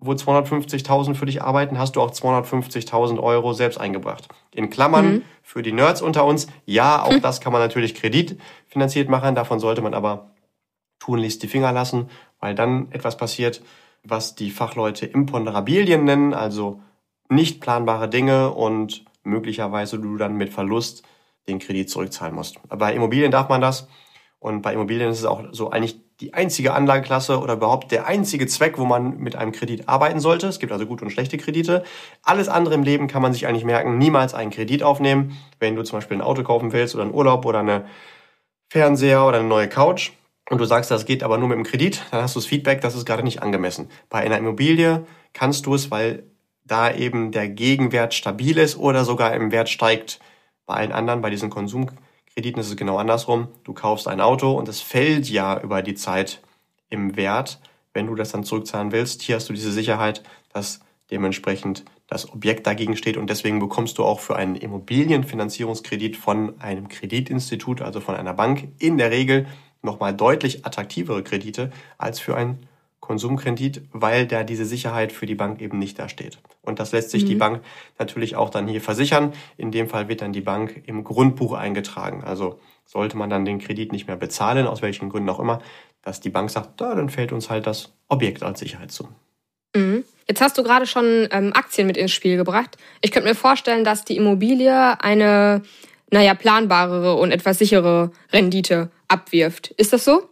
wo 0.00 0.12
250.000 0.12 1.14
für 1.14 1.26
dich 1.26 1.42
arbeiten, 1.42 1.78
hast 1.78 1.96
du 1.96 2.00
auch 2.00 2.10
250.000 2.10 3.20
Euro 3.20 3.52
selbst 3.52 3.78
eingebracht. 3.78 4.28
In 4.54 4.70
Klammern 4.70 5.12
mhm. 5.12 5.22
für 5.42 5.62
die 5.62 5.72
Nerds 5.72 6.00
unter 6.00 6.24
uns, 6.24 6.48
ja, 6.64 7.02
auch 7.02 7.18
das 7.18 7.40
kann 7.40 7.52
man 7.52 7.60
natürlich 7.60 7.94
kreditfinanziert 7.94 9.08
machen, 9.08 9.34
davon 9.34 9.60
sollte 9.60 9.82
man 9.82 9.94
aber 9.94 10.30
tunlichst 10.98 11.42
die 11.42 11.48
Finger 11.48 11.72
lassen, 11.72 12.08
weil 12.40 12.54
dann 12.54 12.90
etwas 12.92 13.16
passiert, 13.16 13.62
was 14.02 14.34
die 14.34 14.50
Fachleute 14.50 15.06
Imponderabilien 15.06 16.04
nennen, 16.04 16.32
also 16.32 16.80
nicht 17.28 17.60
planbare 17.60 18.08
Dinge 18.08 18.50
und 18.50 19.04
möglicherweise 19.22 19.98
du 19.98 20.16
dann 20.16 20.36
mit 20.36 20.50
Verlust 20.50 21.02
den 21.46 21.58
Kredit 21.58 21.90
zurückzahlen 21.90 22.34
musst. 22.34 22.58
Bei 22.68 22.94
Immobilien 22.94 23.30
darf 23.30 23.48
man 23.48 23.60
das 23.60 23.88
und 24.38 24.62
bei 24.62 24.72
Immobilien 24.72 25.10
ist 25.10 25.18
es 25.18 25.24
auch 25.26 25.44
so 25.52 25.70
eigentlich 25.70 26.00
die 26.20 26.34
einzige 26.34 26.74
Anlageklasse 26.74 27.40
oder 27.40 27.54
überhaupt 27.54 27.92
der 27.92 28.06
einzige 28.06 28.46
Zweck, 28.46 28.78
wo 28.78 28.84
man 28.84 29.18
mit 29.18 29.36
einem 29.36 29.52
Kredit 29.52 29.88
arbeiten 29.88 30.20
sollte. 30.20 30.48
Es 30.48 30.58
gibt 30.58 30.72
also 30.72 30.86
gute 30.86 31.04
und 31.04 31.10
schlechte 31.10 31.38
Kredite. 31.38 31.82
Alles 32.22 32.48
andere 32.48 32.74
im 32.74 32.82
Leben 32.82 33.08
kann 33.08 33.22
man 33.22 33.32
sich 33.32 33.46
eigentlich 33.46 33.64
merken, 33.64 33.96
niemals 33.96 34.34
einen 34.34 34.50
Kredit 34.50 34.82
aufnehmen. 34.82 35.38
Wenn 35.58 35.76
du 35.76 35.82
zum 35.82 35.98
Beispiel 35.98 36.18
ein 36.18 36.22
Auto 36.22 36.42
kaufen 36.42 36.72
willst 36.72 36.94
oder 36.94 37.04
einen 37.04 37.14
Urlaub 37.14 37.46
oder 37.46 37.60
eine 37.60 37.86
Fernseher 38.68 39.26
oder 39.26 39.38
eine 39.38 39.48
neue 39.48 39.68
Couch, 39.68 40.12
und 40.50 40.58
du 40.58 40.64
sagst, 40.64 40.90
das 40.90 41.06
geht 41.06 41.22
aber 41.22 41.38
nur 41.38 41.48
mit 41.48 41.58
dem 41.58 41.64
Kredit, 41.64 42.02
dann 42.10 42.22
hast 42.22 42.34
du 42.34 42.40
das 42.40 42.46
Feedback, 42.46 42.80
das 42.80 42.96
ist 42.96 43.06
gerade 43.06 43.22
nicht 43.22 43.40
angemessen. 43.40 43.88
Bei 44.08 44.18
einer 44.18 44.36
Immobilie 44.36 45.06
kannst 45.32 45.64
du 45.66 45.76
es, 45.76 45.92
weil 45.92 46.24
da 46.64 46.92
eben 46.92 47.30
der 47.30 47.48
Gegenwert 47.48 48.14
stabil 48.14 48.58
ist 48.58 48.76
oder 48.76 49.04
sogar 49.04 49.32
im 49.32 49.52
Wert 49.52 49.68
steigt. 49.68 50.18
Bei 50.66 50.74
allen 50.74 50.90
anderen, 50.90 51.20
bei 51.20 51.30
diesen 51.30 51.50
Konsumkrediten 51.50 52.09
ist 52.36 52.68
es 52.68 52.76
genau 52.76 52.96
andersrum. 52.96 53.48
Du 53.64 53.72
kaufst 53.72 54.08
ein 54.08 54.20
Auto 54.20 54.52
und 54.52 54.68
es 54.68 54.80
fällt 54.80 55.28
ja 55.28 55.60
über 55.60 55.82
die 55.82 55.94
Zeit 55.94 56.40
im 56.88 57.16
Wert, 57.16 57.60
wenn 57.92 58.06
du 58.06 58.14
das 58.14 58.32
dann 58.32 58.44
zurückzahlen 58.44 58.92
willst. 58.92 59.22
Hier 59.22 59.36
hast 59.36 59.48
du 59.48 59.52
diese 59.52 59.72
Sicherheit, 59.72 60.22
dass 60.52 60.80
dementsprechend 61.10 61.84
das 62.06 62.30
Objekt 62.32 62.66
dagegen 62.66 62.96
steht 62.96 63.16
und 63.16 63.30
deswegen 63.30 63.58
bekommst 63.58 63.98
du 63.98 64.04
auch 64.04 64.20
für 64.20 64.36
einen 64.36 64.56
Immobilienfinanzierungskredit 64.56 66.16
von 66.16 66.60
einem 66.60 66.88
Kreditinstitut, 66.88 67.82
also 67.82 68.00
von 68.00 68.14
einer 68.14 68.34
Bank, 68.34 68.68
in 68.78 68.98
der 68.98 69.10
Regel 69.10 69.46
nochmal 69.82 70.14
deutlich 70.14 70.66
attraktivere 70.66 71.22
Kredite 71.22 71.70
als 71.98 72.20
für 72.20 72.36
einen 72.36 72.66
Konsumkredit, 73.10 73.82
weil 73.90 74.24
da 74.24 74.44
diese 74.44 74.64
Sicherheit 74.64 75.10
für 75.10 75.26
die 75.26 75.34
Bank 75.34 75.60
eben 75.60 75.80
nicht 75.80 75.98
dasteht. 75.98 76.38
Und 76.62 76.78
das 76.78 76.92
lässt 76.92 77.10
sich 77.10 77.24
mhm. 77.24 77.26
die 77.26 77.34
Bank 77.34 77.60
natürlich 77.98 78.36
auch 78.36 78.50
dann 78.50 78.68
hier 78.68 78.80
versichern. 78.80 79.32
In 79.56 79.72
dem 79.72 79.88
Fall 79.88 80.06
wird 80.08 80.22
dann 80.22 80.32
die 80.32 80.42
Bank 80.42 80.84
im 80.86 81.02
Grundbuch 81.02 81.54
eingetragen. 81.54 82.22
Also 82.22 82.60
sollte 82.86 83.16
man 83.16 83.28
dann 83.28 83.44
den 83.44 83.58
Kredit 83.58 83.90
nicht 83.90 84.06
mehr 84.06 84.14
bezahlen, 84.14 84.68
aus 84.68 84.80
welchen 84.80 85.08
Gründen 85.08 85.28
auch 85.28 85.40
immer, 85.40 85.60
dass 86.02 86.20
die 86.20 86.30
Bank 86.30 86.50
sagt, 86.50 86.80
da, 86.80 86.94
dann 86.94 87.08
fällt 87.08 87.32
uns 87.32 87.50
halt 87.50 87.66
das 87.66 87.92
Objekt 88.06 88.44
als 88.44 88.60
Sicherheit 88.60 88.92
zu. 88.92 89.08
Mhm. 89.74 90.04
Jetzt 90.28 90.40
hast 90.40 90.56
du 90.56 90.62
gerade 90.62 90.86
schon 90.86 91.26
ähm, 91.32 91.50
Aktien 91.52 91.88
mit 91.88 91.96
ins 91.96 92.12
Spiel 92.12 92.36
gebracht. 92.36 92.76
Ich 93.00 93.10
könnte 93.10 93.28
mir 93.28 93.34
vorstellen, 93.34 93.82
dass 93.82 94.04
die 94.04 94.18
Immobilie 94.18 95.02
eine, 95.02 95.62
naja, 96.12 96.34
planbarere 96.34 97.16
und 97.16 97.32
etwas 97.32 97.58
sichere 97.58 98.12
Rendite 98.32 98.92
abwirft. 99.08 99.72
Ist 99.72 99.92
das 99.92 100.04
so? 100.04 100.28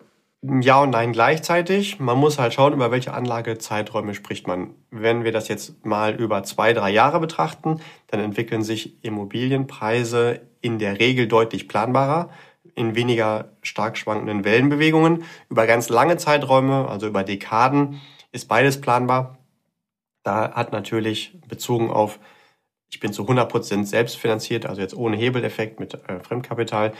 Ja 0.50 0.80
und 0.82 0.90
nein 0.90 1.12
gleichzeitig. 1.12 2.00
Man 2.00 2.16
muss 2.16 2.38
halt 2.38 2.54
schauen, 2.54 2.72
über 2.72 2.90
welche 2.90 3.12
Anlagezeiträume 3.12 4.14
spricht 4.14 4.46
man. 4.46 4.70
Wenn 4.90 5.22
wir 5.22 5.32
das 5.32 5.48
jetzt 5.48 5.84
mal 5.84 6.14
über 6.14 6.42
zwei, 6.42 6.72
drei 6.72 6.90
Jahre 6.90 7.20
betrachten, 7.20 7.80
dann 8.06 8.20
entwickeln 8.20 8.62
sich 8.62 9.04
Immobilienpreise 9.04 10.40
in 10.62 10.78
der 10.78 11.00
Regel 11.00 11.28
deutlich 11.28 11.68
planbarer, 11.68 12.30
in 12.74 12.94
weniger 12.94 13.50
stark 13.60 13.98
schwankenden 13.98 14.44
Wellenbewegungen. 14.44 15.24
Über 15.50 15.66
ganz 15.66 15.90
lange 15.90 16.16
Zeiträume, 16.16 16.88
also 16.88 17.06
über 17.08 17.24
Dekaden, 17.24 18.00
ist 18.32 18.48
beides 18.48 18.80
planbar. 18.80 19.36
Da 20.22 20.52
hat 20.54 20.72
natürlich 20.72 21.38
bezogen 21.46 21.90
auf, 21.90 22.18
ich 22.88 23.00
bin 23.00 23.12
zu 23.12 23.22
100 23.22 23.50
Prozent 23.50 23.86
selbst 23.86 24.16
finanziert, 24.16 24.64
also 24.64 24.80
jetzt 24.80 24.96
ohne 24.96 25.16
Hebeleffekt 25.18 25.78
mit 25.78 25.92
äh, 25.92 26.20
Fremdkapital, 26.20 26.94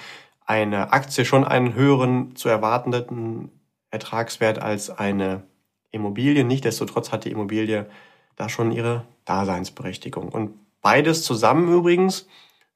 eine 0.48 0.92
Aktie 0.92 1.26
schon 1.26 1.44
einen 1.44 1.74
höheren 1.74 2.34
zu 2.34 2.48
erwartenden 2.48 3.50
Ertragswert 3.90 4.58
als 4.58 4.88
eine 4.90 5.42
Immobilie. 5.90 6.42
Nichtsdestotrotz 6.42 7.12
hat 7.12 7.26
die 7.26 7.30
Immobilie 7.30 7.86
da 8.34 8.48
schon 8.48 8.72
ihre 8.72 9.04
Daseinsberechtigung. 9.26 10.30
Und 10.30 10.54
beides 10.80 11.22
zusammen 11.22 11.70
übrigens 11.70 12.26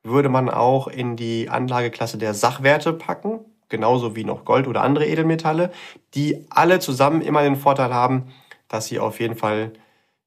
würde 0.03 0.29
man 0.29 0.51
auch 0.51 0.87
in 0.87 1.17
die 1.17 1.49
Anlageklasse 1.49 2.19
der 2.19 2.35
Sachwerte 2.35 2.93
packen, 2.93 3.41
genauso 3.71 4.15
wie 4.17 4.25
noch 4.25 4.45
Gold 4.45 4.69
oder 4.69 4.83
andere 4.83 5.07
Edelmetalle, 5.07 5.73
die 6.15 6.45
alle 6.51 6.79
zusammen 6.79 7.23
immer 7.23 7.43
den 7.43 7.57
Vorteil 7.57 7.95
haben, 7.95 8.25
dass 8.69 8.87
sie 8.87 8.99
auf 8.99 9.19
jeden 9.19 9.37
Fall 9.37 9.73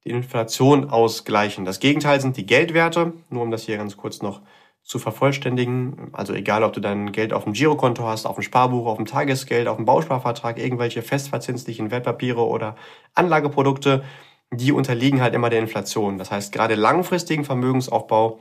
die 0.03 0.09
Inflation 0.09 0.89
ausgleichen. 0.89 1.63
Das 1.63 1.79
Gegenteil 1.79 2.19
sind 2.21 2.37
die 2.37 2.45
Geldwerte, 2.47 3.13
nur 3.29 3.43
um 3.43 3.51
das 3.51 3.63
hier 3.63 3.77
ganz 3.77 3.97
kurz 3.97 4.23
noch 4.23 4.41
zu 4.85 4.99
vervollständigen. 4.99 6.09
Also 6.13 6.33
egal, 6.33 6.63
ob 6.63 6.73
du 6.73 6.79
dein 6.79 7.11
Geld 7.11 7.33
auf 7.33 7.43
dem 7.43 7.53
Girokonto 7.53 8.05
hast, 8.05 8.27
auf 8.27 8.35
dem 8.35 8.43
Sparbuch, 8.43 8.85
auf 8.85 8.97
dem 8.97 9.07
Tagesgeld, 9.07 9.67
auf 9.67 9.77
dem 9.77 9.85
Bausparvertrag, 9.85 10.59
irgendwelche 10.59 11.01
festverzinslichen 11.01 11.89
Wertpapiere 11.89 12.45
oder 12.45 12.75
Anlageprodukte, 13.15 14.03
die 14.51 14.71
unterliegen 14.71 15.21
halt 15.21 15.33
immer 15.33 15.49
der 15.49 15.59
Inflation. 15.59 16.19
Das 16.19 16.29
heißt, 16.29 16.53
gerade 16.53 16.75
langfristigen 16.75 17.43
Vermögensaufbau 17.43 18.39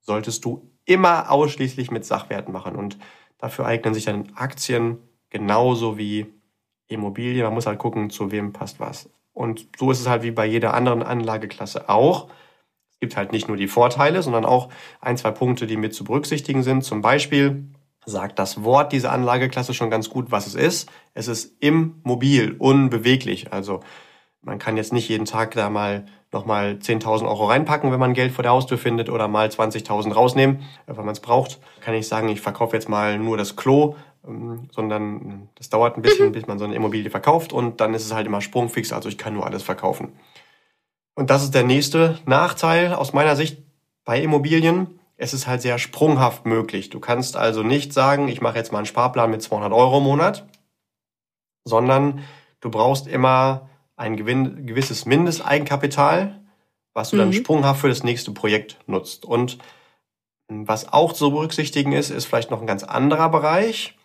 solltest 0.00 0.44
du 0.46 0.70
immer 0.86 1.30
ausschließlich 1.30 1.90
mit 1.90 2.06
Sachwerten 2.06 2.54
machen. 2.54 2.74
Und 2.74 2.98
dafür 3.36 3.66
eignen 3.66 3.92
sich 3.92 4.06
dann 4.06 4.32
Aktien 4.34 4.96
genauso 5.28 5.98
wie 5.98 6.26
Immobilien. 6.88 7.44
Man 7.44 7.54
muss 7.54 7.66
halt 7.66 7.78
gucken, 7.78 8.08
zu 8.08 8.32
wem 8.32 8.54
passt 8.54 8.80
was. 8.80 9.10
Und 9.34 9.68
so 9.78 9.90
ist 9.90 10.00
es 10.00 10.08
halt 10.08 10.22
wie 10.22 10.30
bei 10.30 10.46
jeder 10.46 10.72
anderen 10.72 11.02
Anlageklasse 11.02 11.90
auch 11.90 12.28
gibt 13.02 13.16
halt 13.16 13.32
nicht 13.32 13.48
nur 13.48 13.56
die 13.56 13.66
Vorteile, 13.66 14.22
sondern 14.22 14.44
auch 14.44 14.68
ein, 15.00 15.16
zwei 15.16 15.32
Punkte, 15.32 15.66
die 15.66 15.76
mit 15.76 15.92
zu 15.92 16.04
berücksichtigen 16.04 16.62
sind. 16.62 16.84
Zum 16.84 17.02
Beispiel 17.02 17.64
sagt 18.06 18.38
das 18.38 18.62
Wort 18.62 18.92
dieser 18.92 19.10
Anlageklasse 19.10 19.74
schon 19.74 19.90
ganz 19.90 20.08
gut, 20.08 20.30
was 20.30 20.46
es 20.46 20.54
ist. 20.54 20.88
Es 21.12 21.26
ist 21.26 21.56
immobil, 21.58 22.54
unbeweglich. 22.60 23.52
Also 23.52 23.80
man 24.40 24.60
kann 24.60 24.76
jetzt 24.76 24.92
nicht 24.92 25.08
jeden 25.08 25.24
Tag 25.24 25.50
da 25.56 25.68
mal 25.68 26.06
nochmal 26.30 26.78
10.000 26.80 27.26
Euro 27.26 27.46
reinpacken, 27.46 27.90
wenn 27.90 27.98
man 27.98 28.14
Geld 28.14 28.30
vor 28.30 28.44
der 28.44 28.52
Haustür 28.52 28.78
findet 28.78 29.10
oder 29.10 29.26
mal 29.26 29.48
20.000 29.48 30.12
rausnehmen, 30.12 30.60
wenn 30.86 30.96
man 30.96 31.08
es 31.08 31.20
braucht. 31.20 31.58
Kann 31.80 31.94
ich 31.94 32.06
sagen, 32.06 32.28
ich 32.28 32.40
verkaufe 32.40 32.76
jetzt 32.76 32.88
mal 32.88 33.18
nur 33.18 33.36
das 33.36 33.56
Klo, 33.56 33.96
ähm, 34.24 34.68
sondern 34.70 35.48
das 35.56 35.70
dauert 35.70 35.96
ein 35.96 36.02
bisschen, 36.02 36.30
bis 36.30 36.46
man 36.46 36.60
so 36.60 36.66
eine 36.66 36.76
Immobilie 36.76 37.10
verkauft 37.10 37.52
und 37.52 37.80
dann 37.80 37.94
ist 37.94 38.06
es 38.06 38.14
halt 38.14 38.28
immer 38.28 38.40
sprungfix, 38.40 38.92
also 38.92 39.08
ich 39.08 39.18
kann 39.18 39.34
nur 39.34 39.44
alles 39.44 39.64
verkaufen. 39.64 40.12
Und 41.14 41.30
das 41.30 41.42
ist 41.42 41.54
der 41.54 41.64
nächste 41.64 42.18
Nachteil 42.26 42.94
aus 42.94 43.12
meiner 43.12 43.36
Sicht 43.36 43.58
bei 44.04 44.20
Immobilien. 44.20 44.98
Es 45.16 45.34
ist 45.34 45.46
halt 45.46 45.62
sehr 45.62 45.78
sprunghaft 45.78 46.46
möglich. 46.46 46.90
Du 46.90 47.00
kannst 47.00 47.36
also 47.36 47.62
nicht 47.62 47.92
sagen, 47.92 48.28
ich 48.28 48.40
mache 48.40 48.56
jetzt 48.56 48.72
mal 48.72 48.78
einen 48.78 48.86
Sparplan 48.86 49.30
mit 49.30 49.42
200 49.42 49.72
Euro 49.72 49.98
im 49.98 50.04
Monat, 50.04 50.46
sondern 51.64 52.20
du 52.60 52.70
brauchst 52.70 53.06
immer 53.06 53.68
ein 53.96 54.16
gewisses 54.16 55.04
Mindesteigenkapital, 55.04 56.40
was 56.94 57.10
du 57.10 57.16
mhm. 57.16 57.20
dann 57.20 57.32
sprunghaft 57.32 57.80
für 57.80 57.88
das 57.88 58.02
nächste 58.02 58.32
Projekt 58.32 58.78
nutzt. 58.86 59.24
Und 59.24 59.58
was 60.48 60.92
auch 60.92 61.12
zu 61.12 61.30
berücksichtigen 61.30 61.92
ist, 61.92 62.10
ist 62.10 62.24
vielleicht 62.24 62.50
noch 62.50 62.60
ein 62.60 62.66
ganz 62.66 62.82
anderer 62.82 63.28
Bereich. 63.28 63.96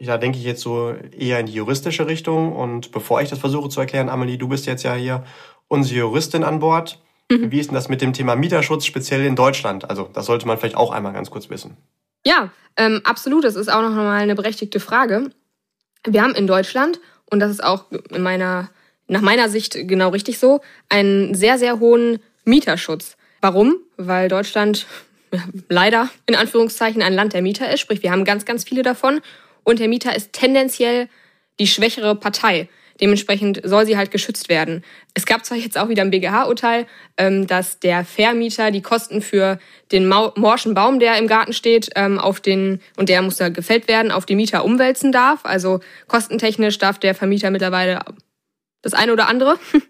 Da 0.00 0.16
denke 0.16 0.38
ich 0.38 0.44
jetzt 0.44 0.62
so 0.62 0.94
eher 1.16 1.40
in 1.40 1.46
die 1.46 1.52
juristische 1.52 2.06
Richtung. 2.06 2.56
Und 2.56 2.90
bevor 2.90 3.20
ich 3.20 3.28
das 3.28 3.38
versuche 3.38 3.68
zu 3.68 3.80
erklären, 3.80 4.08
Amelie, 4.08 4.38
du 4.38 4.48
bist 4.48 4.66
jetzt 4.66 4.82
ja 4.82 4.94
hier 4.94 5.24
unsere 5.68 6.00
Juristin 6.00 6.42
an 6.42 6.58
Bord. 6.58 7.00
Mhm. 7.30 7.52
Wie 7.52 7.60
ist 7.60 7.68
denn 7.68 7.74
das 7.74 7.88
mit 7.88 8.00
dem 8.00 8.12
Thema 8.12 8.34
Mieterschutz 8.34 8.86
speziell 8.86 9.24
in 9.24 9.36
Deutschland? 9.36 9.88
Also 9.88 10.08
das 10.12 10.26
sollte 10.26 10.46
man 10.46 10.58
vielleicht 10.58 10.76
auch 10.76 10.90
einmal 10.90 11.12
ganz 11.12 11.30
kurz 11.30 11.50
wissen. 11.50 11.76
Ja, 12.24 12.50
ähm, 12.76 13.00
absolut. 13.04 13.44
Das 13.44 13.56
ist 13.56 13.68
auch 13.68 13.82
noch 13.82 13.90
mal 13.90 14.20
eine 14.20 14.34
berechtigte 14.34 14.80
Frage. 14.80 15.30
Wir 16.06 16.22
haben 16.22 16.34
in 16.34 16.46
Deutschland, 16.46 17.00
und 17.30 17.40
das 17.40 17.50
ist 17.50 17.62
auch 17.62 17.84
in 18.10 18.22
meiner, 18.22 18.70
nach 19.06 19.20
meiner 19.20 19.48
Sicht 19.48 19.76
genau 19.86 20.08
richtig 20.08 20.38
so, 20.38 20.60
einen 20.88 21.34
sehr, 21.34 21.58
sehr 21.58 21.78
hohen 21.78 22.20
Mieterschutz. 22.44 23.16
Warum? 23.40 23.76
Weil 23.96 24.28
Deutschland 24.28 24.86
ja, 25.32 25.40
leider 25.68 26.08
in 26.26 26.34
Anführungszeichen 26.34 27.02
ein 27.02 27.12
Land 27.12 27.32
der 27.32 27.42
Mieter 27.42 27.72
ist. 27.72 27.80
Sprich, 27.80 28.02
wir 28.02 28.10
haben 28.10 28.24
ganz, 28.24 28.44
ganz 28.44 28.64
viele 28.64 28.82
davon. 28.82 29.20
Und 29.64 29.78
der 29.78 29.88
Mieter 29.88 30.14
ist 30.14 30.32
tendenziell 30.32 31.08
die 31.58 31.66
schwächere 31.66 32.14
Partei. 32.14 32.68
Dementsprechend 33.00 33.60
soll 33.64 33.86
sie 33.86 33.96
halt 33.96 34.10
geschützt 34.10 34.48
werden. 34.48 34.84
Es 35.14 35.24
gab 35.24 35.44
zwar 35.44 35.56
jetzt 35.56 35.78
auch 35.78 35.88
wieder 35.88 36.02
ein 36.02 36.10
BGH-Urteil, 36.10 36.86
ähm, 37.16 37.46
dass 37.46 37.80
der 37.80 38.04
Vermieter 38.04 38.70
die 38.70 38.82
Kosten 38.82 39.22
für 39.22 39.58
den 39.90 40.06
morschen 40.06 40.74
Baum, 40.74 41.00
der 41.00 41.16
im 41.16 41.26
Garten 41.26 41.52
steht, 41.52 41.90
ähm, 41.96 42.18
auf 42.18 42.40
den, 42.40 42.80
und 42.96 43.08
der 43.08 43.22
muss 43.22 43.38
da 43.38 43.48
gefällt 43.48 43.88
werden, 43.88 44.12
auf 44.12 44.26
die 44.26 44.36
Mieter 44.36 44.64
umwälzen 44.64 45.12
darf. 45.12 45.40
Also 45.44 45.80
kostentechnisch 46.08 46.76
darf 46.78 46.98
der 46.98 47.14
Vermieter 47.14 47.50
mittlerweile 47.50 48.00
das 48.82 48.94
eine 48.94 49.12
oder 49.12 49.28
andere. 49.28 49.58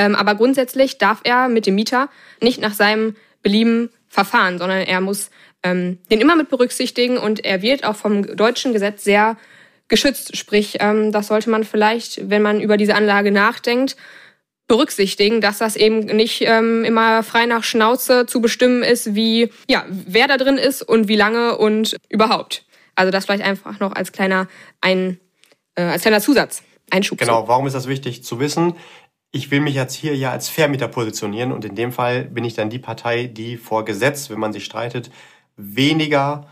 Ähm, 0.00 0.14
aber 0.14 0.36
grundsätzlich 0.36 0.98
darf 0.98 1.22
er 1.24 1.48
mit 1.48 1.66
dem 1.66 1.74
Mieter 1.74 2.08
nicht 2.40 2.60
nach 2.60 2.72
seinem 2.72 3.16
Belieben 3.42 3.90
verfahren, 4.06 4.58
sondern 4.58 4.82
er 4.82 5.00
muss 5.00 5.30
den 5.64 6.20
immer 6.20 6.36
mit 6.36 6.48
berücksichtigen 6.48 7.18
und 7.18 7.44
er 7.44 7.62
wird 7.62 7.84
auch 7.84 7.96
vom 7.96 8.36
deutschen 8.36 8.72
Gesetz 8.72 9.04
sehr 9.04 9.36
geschützt. 9.88 10.36
Sprich, 10.36 10.76
ähm, 10.80 11.12
das 11.12 11.26
sollte 11.26 11.50
man 11.50 11.64
vielleicht, 11.64 12.30
wenn 12.30 12.42
man 12.42 12.60
über 12.60 12.76
diese 12.76 12.94
Anlage 12.94 13.32
nachdenkt, 13.32 13.96
berücksichtigen, 14.68 15.40
dass 15.40 15.58
das 15.58 15.76
eben 15.76 16.00
nicht 16.00 16.42
ähm, 16.42 16.84
immer 16.84 17.22
frei 17.22 17.46
nach 17.46 17.64
Schnauze 17.64 18.26
zu 18.26 18.40
bestimmen 18.40 18.82
ist, 18.82 19.14
wie 19.14 19.50
ja 19.68 19.84
wer 19.88 20.28
da 20.28 20.36
drin 20.36 20.58
ist 20.58 20.82
und 20.82 21.08
wie 21.08 21.16
lange 21.16 21.56
und 21.56 21.96
überhaupt. 22.10 22.66
Also 22.94 23.10
das 23.10 23.24
vielleicht 23.24 23.42
einfach 23.42 23.80
noch 23.80 23.92
als 23.92 24.12
kleiner 24.12 24.46
ein 24.82 25.18
äh, 25.74 25.82
als 25.82 26.02
kleiner 26.02 26.20
Zusatz 26.20 26.62
Einschub. 26.90 27.18
Genau. 27.18 27.48
Warum 27.48 27.66
ist 27.66 27.72
das 27.72 27.88
wichtig 27.88 28.24
zu 28.24 28.40
wissen? 28.40 28.74
Ich 29.30 29.50
will 29.50 29.60
mich 29.60 29.74
jetzt 29.74 29.94
hier 29.94 30.14
ja 30.16 30.32
als 30.32 30.48
Vermieter 30.48 30.88
positionieren 30.88 31.52
und 31.52 31.64
in 31.64 31.74
dem 31.74 31.92
Fall 31.92 32.24
bin 32.24 32.44
ich 32.44 32.54
dann 32.54 32.70
die 32.70 32.78
Partei, 32.78 33.26
die 33.26 33.56
vor 33.56 33.84
Gesetz, 33.84 34.30
wenn 34.30 34.38
man 34.38 34.52
sich 34.52 34.64
streitet, 34.64 35.10
weniger 35.58 36.46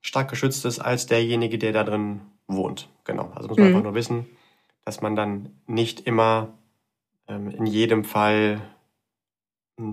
stark 0.00 0.30
geschützt 0.30 0.64
ist 0.64 0.78
als 0.78 1.06
derjenige, 1.06 1.58
der 1.58 1.72
da 1.72 1.82
drin 1.82 2.20
wohnt. 2.46 2.88
Genau. 3.04 3.32
Also 3.34 3.48
muss 3.48 3.58
man 3.58 3.68
mhm. 3.68 3.74
einfach 3.74 3.84
nur 3.84 3.94
wissen, 3.94 4.26
dass 4.84 5.00
man 5.00 5.16
dann 5.16 5.50
nicht 5.66 6.00
immer 6.00 6.48
ähm, 7.26 7.50
in 7.50 7.66
jedem 7.66 8.04
Fall 8.04 8.60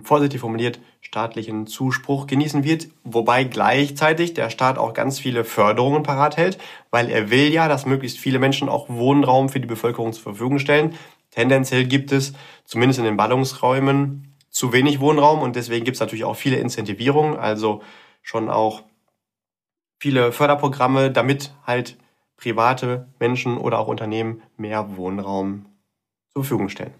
vorsichtig 0.04 0.42
formuliert 0.42 0.80
staatlichen 1.00 1.66
Zuspruch 1.66 2.28
genießen 2.28 2.64
wird, 2.64 2.90
wobei 3.04 3.44
gleichzeitig 3.44 4.36
der 4.36 4.52
Staat 4.52 4.78
auch 4.78 4.94
ganz 4.94 5.20
viele 5.20 5.44
Förderungen 5.44 6.04
parat 6.04 6.38
hält, 6.38 6.60
weil 6.92 7.10
er 7.10 7.32
will 7.32 7.52
ja, 7.52 7.68
dass 7.68 7.88
möglichst 7.88 8.20
viele 8.20 8.38
Menschen 8.38 8.70
auch 8.70 8.88
Wohnraum 8.90 9.50
für 9.50 9.60
die 9.60 9.68
Bevölkerung 9.68 10.14
zur 10.14 10.24
Verfügung 10.24 10.60
stellen. 10.60 10.94
Tendenziell 11.32 11.86
gibt 11.86 12.12
es, 12.12 12.34
zumindest 12.66 13.00
in 13.00 13.06
den 13.06 13.18
Ballungsräumen, 13.18 14.36
zu 14.52 14.74
wenig 14.74 15.00
Wohnraum 15.00 15.40
und 15.40 15.56
deswegen 15.56 15.86
gibt 15.86 15.96
es 15.96 16.02
natürlich 16.02 16.26
auch 16.26 16.36
viele 16.36 16.58
Incentivierungen, 16.58 17.38
also 17.40 17.82
schon 18.22 18.50
auch 18.50 18.84
viele 20.00 20.32
Förderprogramme, 20.32 21.12
damit 21.12 21.54
halt 21.66 21.98
private 22.38 23.08
Menschen 23.20 23.58
oder 23.58 23.80
auch 23.80 23.88
Unternehmen 23.88 24.42
mehr 24.58 24.98
Wohnraum 24.98 25.68
zur 26.30 26.44
Verfügung 26.44 26.70
stellen. 26.70 26.94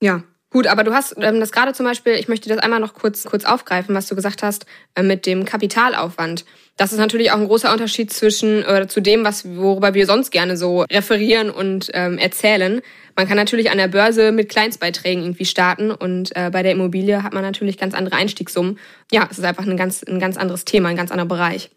Ja, 0.00 0.22
Gut, 0.50 0.68
aber 0.68 0.84
du 0.84 0.94
hast 0.94 1.16
ähm, 1.20 1.40
das 1.40 1.50
gerade 1.50 1.72
zum 1.72 1.84
Beispiel, 1.84 2.14
ich 2.14 2.28
möchte 2.28 2.48
das 2.48 2.58
einmal 2.58 2.78
noch 2.78 2.94
kurz, 2.94 3.24
kurz 3.24 3.44
aufgreifen, 3.44 3.94
was 3.94 4.06
du 4.06 4.14
gesagt 4.14 4.42
hast 4.42 4.64
äh, 4.94 5.02
mit 5.02 5.26
dem 5.26 5.44
Kapitalaufwand. 5.44 6.44
Das 6.76 6.92
ist 6.92 6.98
natürlich 6.98 7.32
auch 7.32 7.38
ein 7.38 7.46
großer 7.46 7.72
Unterschied 7.72 8.12
zwischen 8.12 8.60
oder 8.60 8.86
zu 8.86 9.00
dem, 9.00 9.24
was 9.24 9.56
worüber 9.56 9.94
wir 9.94 10.06
sonst 10.06 10.30
gerne 10.30 10.56
so 10.56 10.82
referieren 10.82 11.50
und 11.50 11.90
ähm, 11.94 12.18
erzählen. 12.18 12.80
Man 13.16 13.26
kann 13.26 13.36
natürlich 13.36 13.70
an 13.70 13.78
der 13.78 13.88
Börse 13.88 14.30
mit 14.30 14.48
Kleinstbeiträgen 14.48 15.24
irgendwie 15.24 15.46
starten 15.46 15.90
und 15.90 16.36
äh, 16.36 16.50
bei 16.52 16.62
der 16.62 16.72
Immobilie 16.72 17.22
hat 17.22 17.32
man 17.32 17.42
natürlich 17.42 17.76
ganz 17.76 17.94
andere 17.94 18.14
Einstiegssummen. 18.14 18.78
Ja, 19.10 19.26
es 19.30 19.38
ist 19.38 19.44
einfach 19.44 19.66
ein 19.66 19.76
ganz, 19.76 20.04
ein 20.04 20.20
ganz 20.20 20.36
anderes 20.36 20.64
Thema, 20.64 20.90
ein 20.90 20.96
ganz 20.96 21.10
anderer 21.10 21.28
Bereich. 21.28 21.70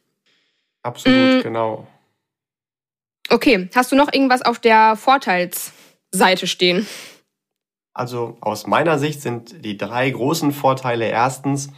Absolut, 0.83 1.37
mhm. 1.37 1.41
genau. 1.41 1.87
Okay, 3.29 3.69
hast 3.73 3.91
du 3.91 3.95
noch 3.95 4.11
irgendwas 4.11 4.41
auf 4.41 4.59
der 4.59 4.95
Vorteilsseite 4.95 6.45
stehen? 6.45 6.87
Also 7.99 8.37
aus 8.39 8.65
meiner 8.65 8.97
Sicht 8.97 9.21
sind 9.21 9.65
die 9.65 9.75
drei 9.75 10.09
großen 10.09 10.53
Vorteile 10.53 11.09
erstens, 11.09 11.69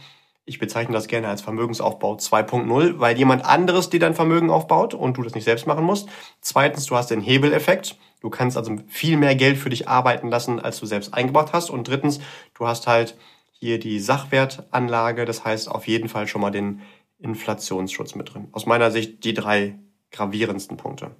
ich 0.44 0.60
bezeichne 0.60 0.94
das 0.94 1.08
gerne 1.08 1.26
als 1.26 1.42
Vermögensaufbau 1.42 2.14
2.0, 2.14 3.00
weil 3.00 3.18
jemand 3.18 3.44
anderes 3.44 3.90
dir 3.90 3.98
dein 3.98 4.14
Vermögen 4.14 4.48
aufbaut 4.48 4.94
und 4.94 5.16
du 5.16 5.24
das 5.24 5.34
nicht 5.34 5.42
selbst 5.42 5.66
machen 5.66 5.84
musst. 5.84 6.08
Zweitens, 6.40 6.86
du 6.86 6.94
hast 6.94 7.10
den 7.10 7.20
Hebeleffekt. 7.20 7.96
Du 8.20 8.30
kannst 8.30 8.56
also 8.56 8.76
viel 8.86 9.16
mehr 9.16 9.34
Geld 9.34 9.58
für 9.58 9.70
dich 9.70 9.88
arbeiten 9.88 10.28
lassen, 10.28 10.60
als 10.60 10.78
du 10.78 10.86
selbst 10.86 11.12
eingebracht 11.12 11.52
hast. 11.52 11.70
Und 11.70 11.88
drittens, 11.88 12.20
du 12.54 12.68
hast 12.68 12.86
halt 12.86 13.16
hier 13.50 13.80
die 13.80 13.98
Sachwertanlage. 13.98 15.24
Das 15.24 15.44
heißt 15.44 15.68
auf 15.68 15.88
jeden 15.88 16.08
Fall 16.08 16.28
schon 16.28 16.40
mal 16.40 16.52
den 16.52 16.82
Inflationsschutz 17.18 18.14
mit 18.14 18.32
drin. 18.32 18.46
Aus 18.52 18.64
meiner 18.64 18.92
Sicht 18.92 19.24
die 19.24 19.34
drei 19.34 19.76
gravierendsten 20.12 20.76
Punkte. 20.76 21.10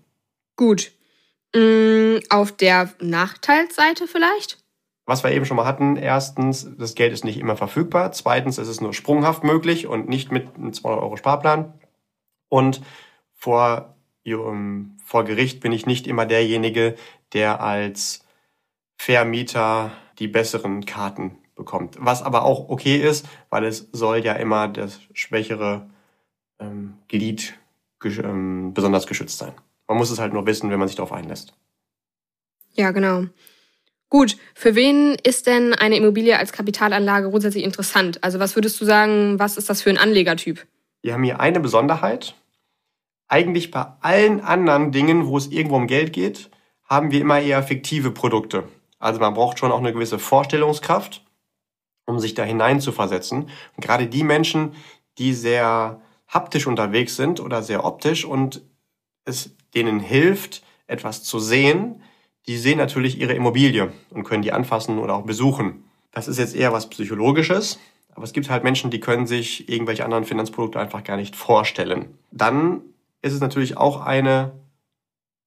Gut. 0.54 0.92
Mm, 1.56 2.18
auf 2.30 2.52
der 2.52 2.92
Nachteilsseite 3.00 4.06
vielleicht? 4.06 4.61
Was 5.04 5.24
wir 5.24 5.32
eben 5.32 5.44
schon 5.44 5.56
mal 5.56 5.66
hatten, 5.66 5.96
erstens, 5.96 6.68
das 6.78 6.94
Geld 6.94 7.12
ist 7.12 7.24
nicht 7.24 7.38
immer 7.38 7.56
verfügbar. 7.56 8.12
Zweitens, 8.12 8.58
es 8.58 8.68
ist 8.68 8.80
nur 8.80 8.94
sprunghaft 8.94 9.42
möglich 9.42 9.86
und 9.86 10.08
nicht 10.08 10.30
mit 10.30 10.54
einem 10.54 10.72
200 10.72 11.02
Euro 11.02 11.16
Sparplan. 11.16 11.74
Und 12.48 12.82
vor, 13.34 13.96
vor 15.04 15.24
Gericht 15.24 15.60
bin 15.60 15.72
ich 15.72 15.86
nicht 15.86 16.06
immer 16.06 16.26
derjenige, 16.26 16.94
der 17.32 17.60
als 17.60 18.24
Vermieter 18.96 19.90
die 20.20 20.28
besseren 20.28 20.84
Karten 20.86 21.38
bekommt. 21.56 21.96
Was 21.98 22.22
aber 22.22 22.44
auch 22.44 22.68
okay 22.68 22.96
ist, 22.96 23.26
weil 23.50 23.64
es 23.64 23.88
soll 23.92 24.24
ja 24.24 24.34
immer 24.34 24.68
das 24.68 25.00
schwächere 25.12 25.90
ähm, 26.60 26.94
Glied 27.08 27.58
ähm, 28.04 28.72
besonders 28.74 29.06
geschützt 29.06 29.38
sein. 29.38 29.52
Man 29.88 29.98
muss 29.98 30.10
es 30.10 30.18
halt 30.18 30.32
nur 30.32 30.46
wissen, 30.46 30.70
wenn 30.70 30.78
man 30.78 30.88
sich 30.88 30.96
darauf 30.96 31.12
einlässt. 31.12 31.54
Ja, 32.74 32.90
genau. 32.92 33.26
Gut, 34.12 34.36
für 34.54 34.74
wen 34.74 35.16
ist 35.22 35.46
denn 35.46 35.72
eine 35.72 35.96
Immobilie 35.96 36.38
als 36.38 36.52
Kapitalanlage 36.52 37.30
grundsätzlich 37.30 37.64
interessant? 37.64 38.22
Also 38.22 38.38
was 38.38 38.54
würdest 38.56 38.78
du 38.78 38.84
sagen, 38.84 39.38
was 39.38 39.56
ist 39.56 39.70
das 39.70 39.80
für 39.80 39.88
ein 39.88 39.96
Anlegertyp? 39.96 40.66
Wir 41.00 41.14
haben 41.14 41.24
hier 41.24 41.40
eine 41.40 41.60
Besonderheit. 41.60 42.34
Eigentlich 43.26 43.70
bei 43.70 43.86
allen 44.02 44.42
anderen 44.42 44.92
Dingen, 44.92 45.28
wo 45.28 45.38
es 45.38 45.46
irgendwo 45.46 45.76
um 45.76 45.86
Geld 45.86 46.12
geht, 46.12 46.50
haben 46.84 47.10
wir 47.10 47.22
immer 47.22 47.40
eher 47.40 47.62
fiktive 47.62 48.10
Produkte. 48.10 48.68
Also 48.98 49.18
man 49.18 49.32
braucht 49.32 49.58
schon 49.58 49.72
auch 49.72 49.78
eine 49.78 49.94
gewisse 49.94 50.18
Vorstellungskraft, 50.18 51.24
um 52.04 52.18
sich 52.18 52.34
da 52.34 52.44
hinein 52.44 52.82
zu 52.82 52.92
versetzen. 52.92 53.48
Und 53.76 53.80
gerade 53.82 54.08
die 54.08 54.24
Menschen, 54.24 54.74
die 55.16 55.32
sehr 55.32 56.02
haptisch 56.28 56.66
unterwegs 56.66 57.16
sind 57.16 57.40
oder 57.40 57.62
sehr 57.62 57.86
optisch 57.86 58.26
und 58.26 58.60
es 59.24 59.56
denen 59.74 60.00
hilft, 60.00 60.62
etwas 60.86 61.24
zu 61.24 61.38
sehen, 61.38 62.02
die 62.46 62.56
sehen 62.56 62.78
natürlich 62.78 63.20
ihre 63.20 63.34
Immobilie 63.34 63.92
und 64.10 64.24
können 64.24 64.42
die 64.42 64.52
anfassen 64.52 64.98
oder 64.98 65.14
auch 65.14 65.24
besuchen. 65.24 65.84
Das 66.10 66.28
ist 66.28 66.38
jetzt 66.38 66.54
eher 66.54 66.72
was 66.72 66.90
Psychologisches, 66.90 67.78
aber 68.14 68.24
es 68.24 68.32
gibt 68.32 68.50
halt 68.50 68.64
Menschen, 68.64 68.90
die 68.90 69.00
können 69.00 69.26
sich 69.26 69.68
irgendwelche 69.68 70.04
anderen 70.04 70.24
Finanzprodukte 70.24 70.78
einfach 70.78 71.04
gar 71.04 71.16
nicht 71.16 71.36
vorstellen. 71.36 72.18
Dann 72.30 72.82
ist 73.22 73.32
es 73.32 73.40
natürlich 73.40 73.76
auch 73.76 74.00
eine 74.00 74.52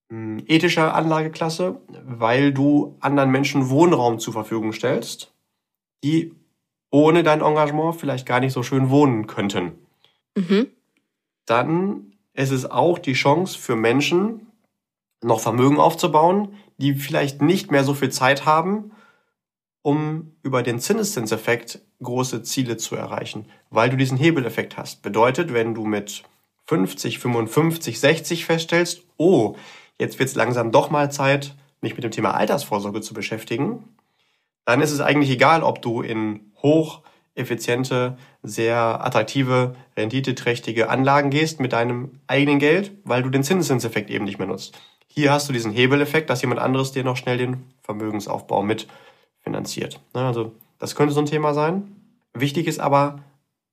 hm, 0.09 0.43
ethische 0.47 0.93
Anlageklasse, 0.93 1.79
weil 2.05 2.53
du 2.53 2.97
anderen 2.99 3.31
Menschen 3.31 3.69
Wohnraum 3.69 4.19
zur 4.19 4.33
Verfügung 4.33 4.73
stellst, 4.73 5.33
die 6.03 6.33
ohne 6.89 7.23
dein 7.23 7.41
Engagement 7.41 7.95
vielleicht 7.95 8.25
gar 8.25 8.39
nicht 8.39 8.53
so 8.53 8.63
schön 8.63 8.89
wohnen 8.89 9.27
könnten. 9.27 9.73
Mhm. 10.35 10.67
Dann 11.45 12.13
ist 12.33 12.51
es 12.51 12.69
auch 12.69 12.99
die 12.99 13.13
Chance 13.13 13.57
für 13.57 13.75
Menschen, 13.75 14.47
noch 15.21 15.39
Vermögen 15.39 15.79
aufzubauen, 15.79 16.55
die 16.77 16.93
vielleicht 16.93 17.41
nicht 17.41 17.71
mehr 17.71 17.83
so 17.83 17.93
viel 17.93 18.11
Zeit 18.11 18.45
haben, 18.45 18.91
um 19.81 20.35
über 20.41 20.63
den 20.63 20.79
Zinseszinseffekt 20.79 21.79
große 22.01 22.43
Ziele 22.43 22.77
zu 22.77 22.95
erreichen, 22.95 23.45
weil 23.69 23.89
du 23.89 23.97
diesen 23.97 24.17
Hebeleffekt 24.17 24.77
hast. 24.77 25.01
Bedeutet, 25.01 25.53
wenn 25.53 25.75
du 25.75 25.85
mit 25.85 26.23
50, 26.67 27.19
55, 27.19 27.99
60 27.99 28.45
feststellst, 28.45 29.03
oh, 29.17 29.55
jetzt 29.99 30.19
wird 30.19 30.29
es 30.29 30.35
langsam 30.35 30.71
doch 30.71 30.89
mal 30.89 31.11
Zeit, 31.11 31.55
mich 31.81 31.95
mit 31.95 32.03
dem 32.03 32.11
Thema 32.11 32.31
Altersvorsorge 32.33 33.01
zu 33.01 33.13
beschäftigen, 33.13 33.83
dann 34.65 34.81
ist 34.81 34.91
es 34.91 35.01
eigentlich 35.01 35.29
egal, 35.29 35.61
ob 35.61 35.81
du 35.81 36.01
in 36.01 36.51
hocheffiziente, 36.63 38.17
sehr 38.41 39.05
attraktive, 39.05 39.75
renditeträchtige 39.95 40.89
Anlagen 40.89 41.29
gehst 41.29 41.59
mit 41.59 41.73
deinem 41.73 42.19
eigenen 42.25 42.57
Geld, 42.57 42.91
weil 43.03 43.21
du 43.21 43.29
den 43.29 43.43
Zinseszinseffekt 43.43 44.09
eben 44.09 44.25
nicht 44.25 44.39
mehr 44.39 44.47
nutzt. 44.47 44.79
Hier 45.17 45.31
hast 45.31 45.47
du 45.47 45.53
diesen 45.53 45.71
Hebeleffekt, 45.71 46.29
dass 46.29 46.41
jemand 46.41 46.59
anderes 46.59 46.91
dir 46.91 47.05
noch 47.05 47.15
schnell 47.15 47.37
den 47.37 47.63
Vermögensaufbau 47.83 48.61
mit 48.61 48.87
finanziert. 49.39 50.01
Also 50.11 50.51
das 50.77 50.93
könnte 50.93 51.13
so 51.13 51.21
ein 51.21 51.25
Thema 51.25 51.53
sein. 51.53 51.95
Wichtig 52.33 52.67
ist 52.67 52.81
aber, 52.81 53.23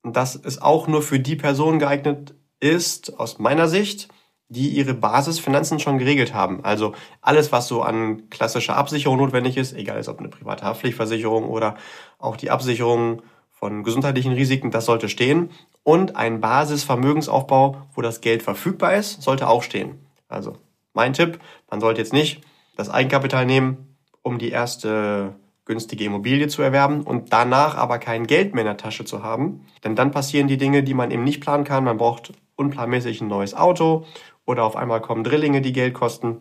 dass 0.04 0.36
es 0.36 0.62
auch 0.62 0.86
nur 0.86 1.02
für 1.02 1.18
die 1.18 1.34
Personen 1.34 1.80
geeignet 1.80 2.34
ist, 2.60 3.18
aus 3.18 3.40
meiner 3.40 3.66
Sicht, 3.66 4.06
die 4.50 4.68
ihre 4.68 4.94
Basisfinanzen 4.94 5.80
schon 5.80 5.98
geregelt 5.98 6.32
haben. 6.32 6.64
Also 6.64 6.94
alles, 7.20 7.50
was 7.50 7.66
so 7.66 7.82
an 7.82 8.30
klassischer 8.30 8.76
Absicherung 8.76 9.16
notwendig 9.16 9.56
ist, 9.56 9.72
egal 9.72 10.00
ob 10.08 10.20
eine 10.20 10.28
private 10.28 10.64
Haftpflichtversicherung 10.64 11.48
oder 11.48 11.74
auch 12.20 12.36
die 12.36 12.52
Absicherung 12.52 13.22
von 13.50 13.82
gesundheitlichen 13.82 14.32
Risiken, 14.32 14.70
das 14.70 14.84
sollte 14.84 15.08
stehen. 15.08 15.50
Und 15.82 16.14
ein 16.14 16.40
Basisvermögensaufbau, 16.40 17.82
wo 17.94 18.00
das 18.00 18.20
Geld 18.20 18.44
verfügbar 18.44 18.94
ist, 18.94 19.22
sollte 19.22 19.48
auch 19.48 19.64
stehen. 19.64 20.06
Also 20.28 20.56
mein 20.92 21.12
Tipp, 21.12 21.38
man 21.70 21.80
sollte 21.80 22.00
jetzt 22.00 22.12
nicht 22.12 22.42
das 22.76 22.90
Eigenkapital 22.90 23.46
nehmen, 23.46 23.96
um 24.22 24.38
die 24.38 24.50
erste 24.50 25.34
günstige 25.64 26.04
Immobilie 26.04 26.48
zu 26.48 26.62
erwerben 26.62 27.02
und 27.02 27.32
danach 27.32 27.76
aber 27.76 27.98
kein 27.98 28.26
Geld 28.26 28.54
mehr 28.54 28.62
in 28.62 28.68
der 28.68 28.76
Tasche 28.76 29.04
zu 29.04 29.22
haben. 29.22 29.66
Denn 29.84 29.94
dann 29.94 30.10
passieren 30.10 30.48
die 30.48 30.56
Dinge, 30.56 30.82
die 30.82 30.94
man 30.94 31.10
eben 31.10 31.24
nicht 31.24 31.40
planen 31.40 31.64
kann. 31.64 31.84
Man 31.84 31.98
braucht 31.98 32.32
unplanmäßig 32.56 33.20
ein 33.20 33.28
neues 33.28 33.54
Auto 33.54 34.06
oder 34.44 34.64
auf 34.64 34.76
einmal 34.76 35.00
kommen 35.00 35.24
Drillinge, 35.24 35.60
die 35.60 35.72
Geld 35.72 35.94
kosten. 35.94 36.40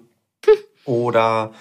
Oder, 0.85 1.51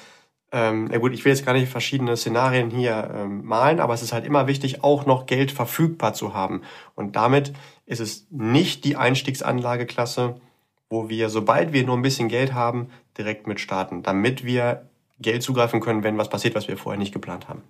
ähm, 0.51 0.89
ja 0.91 0.99
gut, 0.99 1.13
ich 1.13 1.25
will 1.25 1.33
jetzt 1.33 1.45
gar 1.45 1.53
nicht 1.53 1.69
verschiedene 1.69 2.17
Szenarien 2.17 2.71
hier 2.71 3.11
ähm, 3.15 3.45
malen, 3.45 3.81
aber 3.81 3.93
es 3.93 4.03
ist 4.03 4.13
halt 4.13 4.25
immer 4.25 4.47
wichtig, 4.47 4.83
auch 4.83 5.05
noch 5.05 5.27
Geld 5.27 5.53
verfügbar 5.53 6.15
zu 6.15 6.33
haben. 6.33 6.63
Und 6.95 7.17
damit 7.17 7.53
ist 7.85 8.01
es 8.01 8.27
nicht 8.31 8.85
die 8.85 8.97
Einstiegsanlageklasse, 8.97 10.41
wo 10.91 11.09
wir, 11.09 11.31
sobald 11.31 11.73
wir 11.73 11.85
nur 11.85 11.97
ein 11.97 12.03
bisschen 12.03 12.29
Geld 12.29 12.53
haben, 12.53 12.91
direkt 13.17 13.47
mit 13.47 13.61
starten, 13.61 14.03
damit 14.03 14.45
wir 14.45 14.89
Geld 15.21 15.43
zugreifen 15.43 15.81
können, 15.81 16.03
wenn 16.03 16.19
was 16.19 16.29
passiert, 16.29 16.55
was 16.55 16.69
wir 16.69 16.77
vorher 16.77 16.99
nicht 16.99 17.13
geplant 17.13 17.49
haben. 17.49 17.63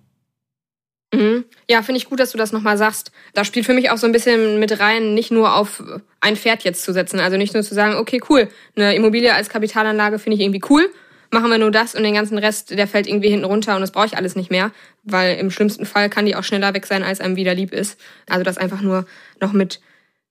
Mhm. 1.13 1.45
Ja, 1.69 1.83
finde 1.83 1.97
ich 1.97 2.09
gut, 2.09 2.19
dass 2.19 2.31
du 2.31 2.37
das 2.37 2.51
nochmal 2.51 2.77
sagst. 2.77 3.11
Da 3.33 3.43
spielt 3.43 3.65
für 3.65 3.73
mich 3.73 3.89
auch 3.91 3.97
so 3.97 4.07
ein 4.07 4.13
bisschen 4.13 4.59
mit 4.59 4.79
rein, 4.79 5.13
nicht 5.13 5.29
nur 5.29 5.55
auf 5.55 5.83
ein 6.21 6.35
Pferd 6.35 6.63
jetzt 6.63 6.83
zu 6.83 6.93
setzen. 6.93 7.19
Also 7.19 7.37
nicht 7.37 7.53
nur 7.53 7.63
zu 7.63 7.75
sagen, 7.75 7.95
okay, 7.95 8.21
cool, 8.29 8.49
eine 8.75 8.95
Immobilie 8.95 9.33
als 9.33 9.49
Kapitalanlage 9.49 10.19
finde 10.19 10.37
ich 10.37 10.41
irgendwie 10.41 10.63
cool, 10.69 10.89
machen 11.29 11.49
wir 11.51 11.57
nur 11.57 11.71
das 11.71 11.95
und 11.95 12.03
den 12.03 12.13
ganzen 12.13 12.37
Rest, 12.37 12.71
der 12.71 12.87
fällt 12.87 13.07
irgendwie 13.07 13.29
hinten 13.29 13.45
runter 13.45 13.75
und 13.75 13.81
das 13.81 13.91
brauche 13.91 14.05
ich 14.05 14.17
alles 14.17 14.35
nicht 14.35 14.51
mehr, 14.51 14.71
weil 15.03 15.37
im 15.37 15.51
schlimmsten 15.51 15.85
Fall 15.85 16.09
kann 16.09 16.25
die 16.25 16.35
auch 16.35 16.43
schneller 16.43 16.73
weg 16.73 16.85
sein, 16.85 17.03
als 17.03 17.19
einem 17.19 17.35
wieder 17.35 17.53
lieb 17.53 17.73
ist. 17.73 17.99
Also 18.29 18.43
das 18.43 18.57
einfach 18.57 18.81
nur 18.81 19.05
noch 19.41 19.51
mit 19.51 19.81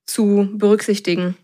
zu 0.06 0.48
berücksichtigen. 0.54 1.36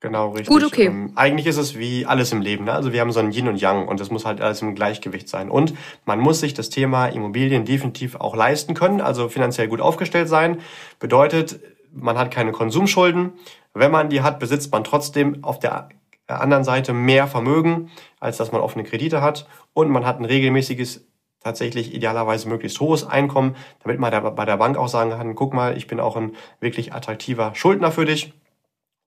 Genau, 0.00 0.30
richtig. 0.30 0.48
Gut, 0.48 0.64
okay. 0.64 0.86
Ähm, 0.86 1.12
eigentlich 1.14 1.46
ist 1.46 1.58
es 1.58 1.78
wie 1.78 2.06
alles 2.06 2.32
im 2.32 2.40
Leben. 2.40 2.64
Ne? 2.64 2.72
Also 2.72 2.92
wir 2.92 3.02
haben 3.02 3.12
so 3.12 3.20
ein 3.20 3.32
Yin 3.32 3.48
und 3.48 3.60
Yang 3.60 3.86
und 3.86 4.00
das 4.00 4.10
muss 4.10 4.24
halt 4.24 4.40
alles 4.40 4.62
im 4.62 4.74
Gleichgewicht 4.74 5.28
sein. 5.28 5.50
Und 5.50 5.74
man 6.06 6.18
muss 6.18 6.40
sich 6.40 6.54
das 6.54 6.70
Thema 6.70 7.06
Immobilien 7.06 7.66
definitiv 7.66 8.16
auch 8.16 8.34
leisten 8.34 8.72
können, 8.72 9.02
also 9.02 9.28
finanziell 9.28 9.68
gut 9.68 9.82
aufgestellt 9.82 10.28
sein. 10.28 10.60
Bedeutet, 10.98 11.60
man 11.92 12.16
hat 12.16 12.30
keine 12.30 12.52
Konsumschulden. 12.52 13.34
Wenn 13.74 13.90
man 13.90 14.08
die 14.08 14.22
hat, 14.22 14.38
besitzt 14.38 14.72
man 14.72 14.84
trotzdem 14.84 15.44
auf 15.44 15.58
der 15.58 15.90
anderen 16.28 16.64
Seite 16.64 16.94
mehr 16.94 17.26
Vermögen, 17.26 17.90
als 18.20 18.38
dass 18.38 18.52
man 18.52 18.62
offene 18.62 18.84
Kredite 18.84 19.20
hat. 19.20 19.46
Und 19.74 19.90
man 19.90 20.06
hat 20.06 20.18
ein 20.18 20.24
regelmäßiges 20.24 21.04
tatsächlich 21.40 21.94
idealerweise 21.94 22.48
möglichst 22.48 22.80
hohes 22.80 23.06
Einkommen, 23.06 23.54
damit 23.82 23.98
man 23.98 24.34
bei 24.34 24.44
der 24.46 24.56
Bank 24.56 24.78
auch 24.78 24.88
sagen 24.88 25.10
kann, 25.10 25.34
guck 25.34 25.52
mal, 25.52 25.76
ich 25.76 25.86
bin 25.86 26.00
auch 26.00 26.16
ein 26.16 26.32
wirklich 26.58 26.94
attraktiver 26.94 27.54
Schuldner 27.54 27.92
für 27.92 28.06
dich 28.06 28.32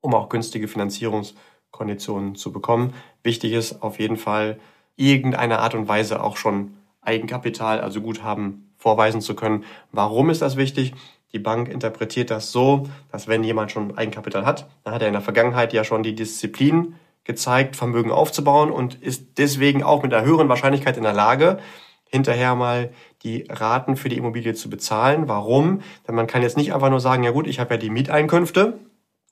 um 0.04 0.14
auch 0.14 0.30
günstige 0.30 0.68
Finanzierungskonditionen 0.68 2.36
zu 2.36 2.52
bekommen. 2.52 2.94
Wichtig 3.24 3.54
ist 3.54 3.82
auf 3.82 4.00
jeden 4.00 4.18
Fall, 4.18 4.60
irgendeine 4.96 5.60
Art 5.60 5.74
und 5.74 5.88
Weise 5.88 6.22
auch 6.22 6.38
schon 6.38 6.76
Eigenkapital, 7.02 7.80
also 7.82 8.02
Guthaben 8.02 8.74
vorweisen 8.78 9.22
zu 9.22 9.34
können. 9.34 9.64
Warum 9.92 10.30
ist 10.30 10.42
das 10.42 10.56
wichtig? 10.56 10.94
Die 11.32 11.40
Bank 11.40 11.68
interpretiert 11.68 12.30
das 12.30 12.52
so, 12.52 12.84
dass 13.12 13.28
wenn 13.28 13.44
jemand 13.44 13.72
schon 13.72 13.98
Eigenkapital 13.98 14.46
hat, 14.46 14.68
dann 14.84 14.94
hat 14.94 15.02
er 15.02 15.08
in 15.08 15.14
der 15.14 15.22
Vergangenheit 15.22 15.74
ja 15.74 15.84
schon 15.84 16.04
die 16.04 16.14
Disziplin 16.14 16.96
gezeigt, 17.24 17.76
Vermögen 17.76 18.12
aufzubauen 18.12 18.70
und 18.70 18.96
ist 18.96 19.38
deswegen 19.38 19.82
auch 19.84 20.04
mit 20.04 20.14
einer 20.14 20.26
höheren 20.26 20.50
Wahrscheinlichkeit 20.50 20.98
in 20.98 21.04
der 21.04 21.14
Lage, 21.14 21.60
hinterher 22.06 22.54
mal 22.54 22.92
die 23.24 23.48
Raten 23.50 23.96
für 23.96 24.10
die 24.10 24.18
Immobilie 24.18 24.54
zu 24.54 24.70
bezahlen. 24.70 25.28
Warum? 25.28 25.82
Denn 26.08 26.14
man 26.14 26.28
kann 26.28 26.44
jetzt 26.44 26.58
nicht 26.58 26.74
einfach 26.74 26.90
nur 26.90 27.00
sagen, 27.00 27.24
ja 27.24 27.32
gut, 27.32 27.48
ich 27.48 27.60
habe 27.60 27.76
ja 27.76 27.80
die 27.80 27.90
Mieteinkünfte, 27.90 28.78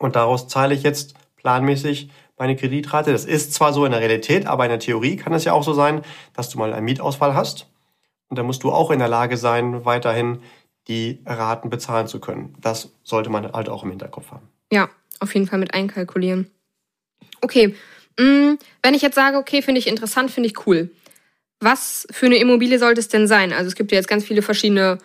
und 0.02 0.16
daraus 0.16 0.48
zahle 0.48 0.74
ich 0.74 0.84
jetzt 0.84 1.14
planmäßig 1.38 2.10
meine 2.38 2.56
Kreditrate. 2.56 3.12
Das 3.12 3.26
ist 3.26 3.54
zwar 3.54 3.72
so 3.72 3.86
in 3.86 3.92
der 3.92 4.02
Realität, 4.02 4.48
aber 4.48 4.66
in 4.66 4.70
der 4.70 4.80
Theorie 4.80 5.16
kann 5.16 5.34
es 5.34 5.46
ja 5.46 5.54
auch 5.54 5.64
so 5.64 5.74
sein, 5.74 6.02
dass 6.34 6.50
du 6.50 6.58
mal 6.58 6.74
einen 6.74 6.86
Mietausfall 6.86 7.36
hast 7.36 7.68
und 8.30 8.38
dann 8.38 8.46
musst 8.46 8.64
du 8.64 8.72
auch 8.72 8.92
in 8.92 9.00
der 9.00 9.08
Lage 9.08 9.38
sein, 9.38 9.86
weiterhin 9.86 10.42
die 10.88 11.22
Raten 11.26 11.70
bezahlen 11.70 12.08
zu 12.08 12.20
können. 12.20 12.56
Das 12.60 12.92
sollte 13.04 13.30
man 13.30 13.52
halt 13.52 13.70
auch 13.70 13.84
im 13.84 13.92
Hinterkopf 13.92 14.32
haben. 14.32 14.48
Ja, 14.72 14.90
auf 15.20 15.34
jeden 15.36 15.48
Fall 15.48 15.60
mit 15.60 15.74
einkalkulieren. 15.76 16.50
Okay, 17.42 17.76
mm, 18.20 18.54
wenn 18.82 18.94
ich 18.96 19.04
jetzt 19.04 19.16
sage, 19.16 19.38
okay, 19.38 19.62
finde 19.62 19.80
ich 19.80 19.88
interessant, 19.88 20.32
finde 20.32 20.48
ich 20.50 20.66
cool. 20.66 20.90
Was 21.60 22.08
für 22.10 22.26
eine 22.26 22.38
Immobilie 22.38 22.80
sollte 22.80 23.00
es 23.00 23.08
denn 23.08 23.28
sein? 23.28 23.54
Also 23.54 23.68
es 23.68 23.76
gibt 23.76 23.92
ja 23.92 23.98
jetzt 23.98 24.08
ganz 24.08 24.26
viele 24.26 24.42
verschiedene 24.42 24.98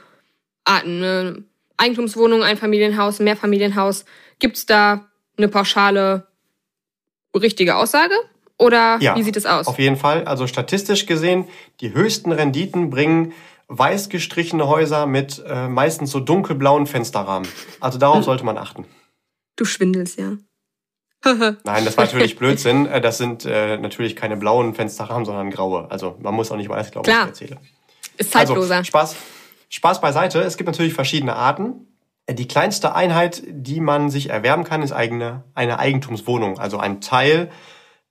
Arten. 0.65 1.01
Ne? 1.01 1.45
Eigentumswohnung, 1.77 2.43
Einfamilienhaus, 2.43 3.19
Mehrfamilienhaus. 3.19 4.07
Gibt 4.39 4.57
es 4.57 4.67
da 4.67 5.07
eine 5.37 5.49
pauschale 5.49 6.27
richtige 7.35 7.77
Aussage? 7.77 8.15
Oder 8.59 8.99
ja, 9.01 9.17
wie 9.17 9.23
sieht 9.23 9.37
es 9.37 9.45
aus? 9.45 9.67
Auf 9.67 9.79
jeden 9.79 9.97
Fall. 9.97 10.25
Also 10.25 10.47
statistisch 10.47 11.07
gesehen, 11.07 11.47
die 11.81 11.93
höchsten 11.93 12.33
Renditen 12.33 12.91
bringen 12.91 13.35
weiß 13.69 14.09
gestrichene 14.09 14.69
Häuser 14.69 15.07
mit 15.07 15.43
äh, 15.47 15.69
meistens 15.69 16.11
so 16.11 16.21
dunkelblauen 16.21 16.87
Fensterrahmen. 16.87 17.49
Also 17.81 17.99
darauf 17.99 18.25
sollte 18.25 18.45
man 18.45 18.59
achten. 18.59 18.87
Du 19.57 19.65
schwindelst, 19.65 20.19
ja. 20.19 20.37
Nein, 21.25 21.85
das 21.85 21.97
war 21.97 22.05
natürlich 22.05 22.37
Blödsinn. 22.37 22.87
Äh, 22.87 23.01
das 23.01 23.19
sind 23.19 23.45
äh, 23.45 23.77
natürlich 23.79 24.15
keine 24.15 24.37
blauen 24.37 24.75
Fensterrahmen, 24.75 25.25
sondern 25.25 25.51
graue. 25.51 25.91
Also 25.91 26.17
man 26.21 26.35
muss 26.35 26.53
auch 26.53 26.57
nicht 26.57 26.69
weiß 26.69 26.93
glauben, 26.93 27.09
was 27.09 27.15
ich 27.15 27.27
erzähle. 27.27 27.61
Ist 28.17 28.31
zeitloser. 28.31 28.77
Also, 28.77 28.87
Spaß, 28.87 29.17
Spaß 29.69 30.01
beiseite, 30.01 30.41
es 30.41 30.57
gibt 30.57 30.69
natürlich 30.69 30.95
verschiedene 30.95 31.35
Arten. 31.35 31.96
Die 32.29 32.49
kleinste 32.49 32.95
Einheit, 32.95 33.43
die 33.47 33.81
man 33.81 34.11
sich 34.11 34.31
erwerben 34.31 34.65
kann, 34.65 34.83
ist 34.83 34.93
eigene, 34.93 35.45
eine 35.55 35.79
Eigentumswohnung, 35.79 36.59
also 36.59 36.79
ein 36.79 37.01
Teil 37.01 37.51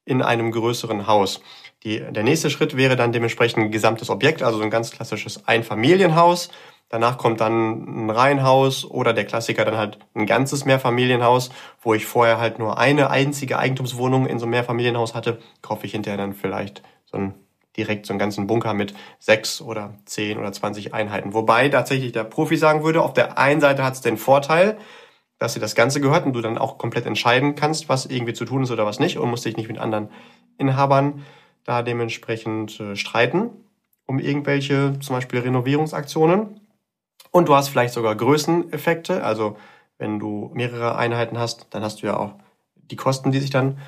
in 0.05 0.21
einem 0.21 0.51
größeren 0.51 1.05
Haus. 1.05 1.41
Die, 1.83 1.99
der 1.99 2.23
nächste 2.23 2.49
Schritt 2.49 2.77
wäre 2.77 2.95
dann 2.95 3.11
dementsprechend 3.11 3.65
ein 3.65 3.71
gesamtes 3.71 4.09
Objekt, 4.09 4.41
also 4.41 4.61
ein 4.61 4.69
ganz 4.69 4.91
klassisches 4.91 5.47
Einfamilienhaus. 5.47 6.49
Danach 6.87 7.17
kommt 7.17 7.41
dann 7.41 8.05
ein 8.05 8.09
Reihenhaus 8.09 8.85
oder 8.85 9.13
der 9.13 9.25
Klassiker 9.25 9.65
dann 9.65 9.77
halt 9.77 9.99
ein 10.13 10.25
ganzes 10.25 10.65
Mehrfamilienhaus, 10.65 11.49
wo 11.81 11.93
ich 11.93 12.05
vorher 12.05 12.39
halt 12.39 12.57
nur 12.57 12.77
eine 12.77 13.09
einzige 13.09 13.59
Eigentumswohnung 13.59 14.27
in 14.27 14.39
so 14.39 14.45
einem 14.45 14.51
Mehrfamilienhaus 14.51 15.13
hatte, 15.13 15.39
kaufe 15.61 15.85
ich 15.85 15.91
hinterher 15.91 16.17
dann 16.17 16.33
vielleicht 16.33 16.83
so 17.05 17.17
ein 17.17 17.33
direkt 17.77 18.05
so 18.05 18.13
einen 18.13 18.19
ganzen 18.19 18.47
Bunker 18.47 18.73
mit 18.73 18.93
sechs 19.19 19.61
oder 19.61 19.95
zehn 20.05 20.37
oder 20.37 20.51
zwanzig 20.51 20.93
Einheiten. 20.93 21.33
Wobei 21.33 21.69
tatsächlich 21.69 22.11
der 22.11 22.23
Profi 22.23 22.57
sagen 22.57 22.83
würde, 22.83 23.01
auf 23.01 23.13
der 23.13 23.37
einen 23.37 23.61
Seite 23.61 23.83
hat 23.83 23.93
es 23.93 24.01
den 24.01 24.17
Vorteil, 24.17 24.77
dass 25.39 25.53
dir 25.53 25.59
das 25.59 25.75
Ganze 25.75 26.01
gehört 26.01 26.25
und 26.25 26.33
du 26.33 26.41
dann 26.41 26.57
auch 26.57 26.77
komplett 26.77 27.05
entscheiden 27.05 27.55
kannst, 27.55 27.89
was 27.89 28.05
irgendwie 28.05 28.33
zu 28.33 28.45
tun 28.45 28.63
ist 28.63 28.71
oder 28.71 28.85
was 28.85 28.99
nicht 28.99 29.17
und 29.17 29.29
musst 29.29 29.45
dich 29.45 29.57
nicht 29.57 29.67
mit 29.67 29.77
anderen 29.77 30.09
Inhabern 30.57 31.25
da 31.63 31.81
dementsprechend 31.81 32.79
äh, 32.79 32.95
streiten 32.95 33.49
um 34.05 34.19
irgendwelche 34.19 34.99
zum 34.99 35.15
Beispiel 35.15 35.39
Renovierungsaktionen. 35.39 36.61
Und 37.31 37.49
du 37.49 37.55
hast 37.55 37.69
vielleicht 37.69 37.93
sogar 37.93 38.15
Größeneffekte, 38.15 39.23
also 39.23 39.57
wenn 39.97 40.19
du 40.19 40.51
mehrere 40.53 40.95
Einheiten 40.95 41.37
hast, 41.37 41.67
dann 41.71 41.83
hast 41.83 42.01
du 42.01 42.07
ja 42.07 42.17
auch 42.17 42.33
die 42.75 42.95
Kosten, 42.95 43.31
die 43.31 43.39
sich 43.39 43.49
dann 43.49 43.79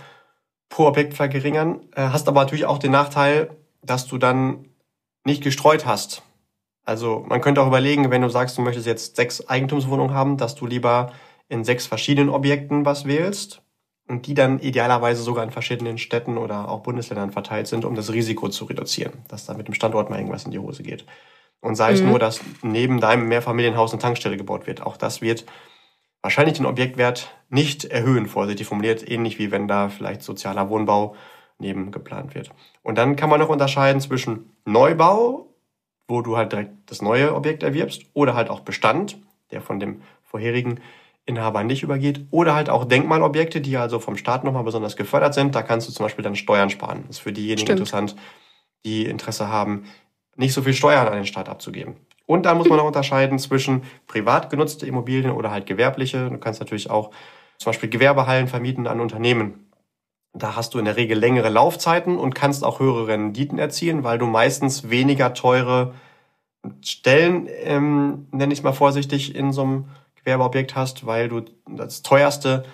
pro 0.70 0.86
Objekt 0.86 1.14
verringern. 1.14 1.82
Äh, 1.96 2.10
hast 2.10 2.28
aber 2.28 2.42
natürlich 2.42 2.66
auch 2.66 2.80
den 2.80 2.92
Nachteil, 2.92 3.50
dass 3.90 4.08
du 4.08 4.18
dann 4.18 4.66
nicht 5.26 5.44
gestreut 5.44 5.86
hast. 5.86 6.24
Also 6.86 7.26
man 7.28 7.42
könnte 7.42 7.62
auch 7.62 7.68
überlegen, 7.68 8.10
wenn 8.12 8.22
du 8.22 8.30
sagst, 8.30 8.58
du 8.58 8.62
möchtest 8.62 8.88
jetzt 8.88 9.16
sechs 9.18 9.48
Eigentumswohnungen 9.48 10.14
haben, 10.14 10.38
dass 10.38 10.56
du 10.56 10.66
lieber 10.66 11.12
in 11.50 11.64
sechs 11.64 11.86
verschiedenen 11.86 12.30
Objekten 12.30 12.86
was 12.86 13.06
wählst 13.06 13.62
und 14.08 14.26
die 14.28 14.34
dann 14.34 14.60
idealerweise 14.60 15.22
sogar 15.22 15.44
in 15.44 15.52
verschiedenen 15.52 15.98
Städten 15.98 16.38
oder 16.38 16.70
auch 16.70 16.84
Bundesländern 16.84 17.32
verteilt 17.32 17.68
sind, 17.68 17.84
um 17.84 17.96
das 17.96 18.12
Risiko 18.14 18.48
zu 18.48 18.66
reduzieren, 18.66 19.14
dass 19.28 19.46
da 19.46 19.54
mit 19.54 19.68
dem 19.68 19.74
Standort 19.74 20.10
mal 20.10 20.18
irgendwas 20.18 20.46
in 20.46 20.52
die 20.52 20.60
Hose 20.60 20.84
geht. 20.84 21.06
Und 21.60 21.76
sei 21.76 21.92
es 21.92 22.02
mhm. 22.02 22.10
nur, 22.10 22.20
dass 22.20 22.40
neben 22.62 23.02
deinem 23.02 23.28
Mehrfamilienhaus 23.28 23.92
eine 23.92 24.02
Tankstelle 24.02 24.38
gebaut 24.38 24.68
wird. 24.68 24.82
Auch 24.82 24.96
das 24.96 25.22
wird 25.22 25.46
wahrscheinlich 26.22 26.58
den 26.58 26.66
Objektwert 26.66 27.36
nicht 27.50 27.86
erhöhen, 27.86 28.28
vorsichtig 28.28 28.68
formuliert, 28.68 29.10
ähnlich 29.10 29.40
wie 29.40 29.52
wenn 29.52 29.68
da 29.68 29.90
vielleicht 29.90 30.24
sozialer 30.24 30.70
Wohnbau 30.70 31.16
neben 31.60 31.92
geplant 31.92 32.36
wird. 32.36 32.50
Und 32.84 32.98
dann 32.98 33.16
kann 33.16 33.30
man 33.30 33.40
noch 33.40 33.50
unterscheiden 33.50 34.02
zwischen 34.02 34.52
Neubau, 34.66 35.54
wo 36.08 36.22
du 36.22 36.38
halt 36.38 36.52
direkt 36.52 36.72
das 36.86 37.02
neue 37.02 37.36
Objekt 37.36 37.64
erwirbst, 37.64 38.04
oder 38.14 38.36
halt 38.36 38.50
auch 38.50 38.62
Bestand, 38.62 39.20
der 39.52 39.62
von 39.62 39.80
dem 39.80 40.02
vorherigen 40.24 40.80
Inhaber 41.26 41.64
nicht 41.64 41.84
übergeht, 41.84 42.26
oder 42.32 42.56
halt 42.56 42.70
auch 42.70 42.86
Denkmalobjekte, 42.86 43.60
die 43.60 43.78
also 43.78 44.00
vom 44.00 44.18
Staat 44.18 44.44
nochmal 44.44 44.64
besonders 44.64 44.96
gefördert 44.96 45.34
sind. 45.34 45.56
Da 45.56 45.62
kannst 45.62 45.88
du 45.90 45.94
zum 45.94 46.06
Beispiel 46.06 46.24
dann 46.24 46.36
Steuern 46.36 46.70
sparen. 46.70 47.04
Das 47.08 47.18
ist 47.18 47.22
für 47.24 47.34
diejenigen 47.34 47.66
Stimmt. 47.66 47.80
interessant, 47.80 48.16
die 48.86 49.06
Interesse 49.06 49.50
haben, 49.50 49.86
nicht 50.36 50.54
so 50.54 50.62
viel 50.62 50.74
Steuern 50.74 51.08
an 51.08 51.16
den 51.16 51.26
Staat 51.26 51.50
abzugeben. 51.50 51.96
Und 52.26 52.46
dann 52.46 52.58
muss 52.58 52.70
man 52.70 52.78
noch 52.78 52.86
unterscheiden 52.86 53.40
zwischen 53.40 53.84
privat 54.06 54.50
genutzte 54.50 54.86
Immobilien 54.86 55.32
oder 55.32 55.50
halt 55.50 55.66
gewerbliche. 55.66 56.30
Du 56.30 56.38
kannst 56.38 56.60
natürlich 56.60 56.90
auch 56.90 57.12
zum 57.58 57.72
Beispiel 57.72 57.90
Gewerbehallen 57.90 58.48
vermieten 58.48 58.86
an 58.86 59.00
Unternehmen. 59.00 59.67
Da 60.34 60.56
hast 60.56 60.74
du 60.74 60.80
in 60.80 60.86
der 60.86 60.98
Regel 60.98 61.18
längere 61.18 61.50
Laufzeiten 61.50 62.18
und 62.18 62.36
kannst 62.36 62.64
auch 62.64 62.80
höhere 62.80 63.08
Renditen 63.08 63.58
erzielen, 63.58 64.04
weil 64.04 64.18
du 64.18 64.26
meistens 64.26 64.90
weniger 64.90 65.34
teure 65.34 65.94
Stellen, 66.82 67.48
ähm, 67.64 68.28
nenne 68.32 68.54
ich 68.54 68.64
mal 68.64 68.74
vorsichtig, 68.74 69.36
in 69.36 69.52
so 69.52 69.64
einem 69.64 69.86
Gewerbeobjekt 70.16 70.76
hast, 70.76 71.06
weil 71.06 71.30
du 71.30 71.42
das 71.68 72.02
teuerste 72.04 72.66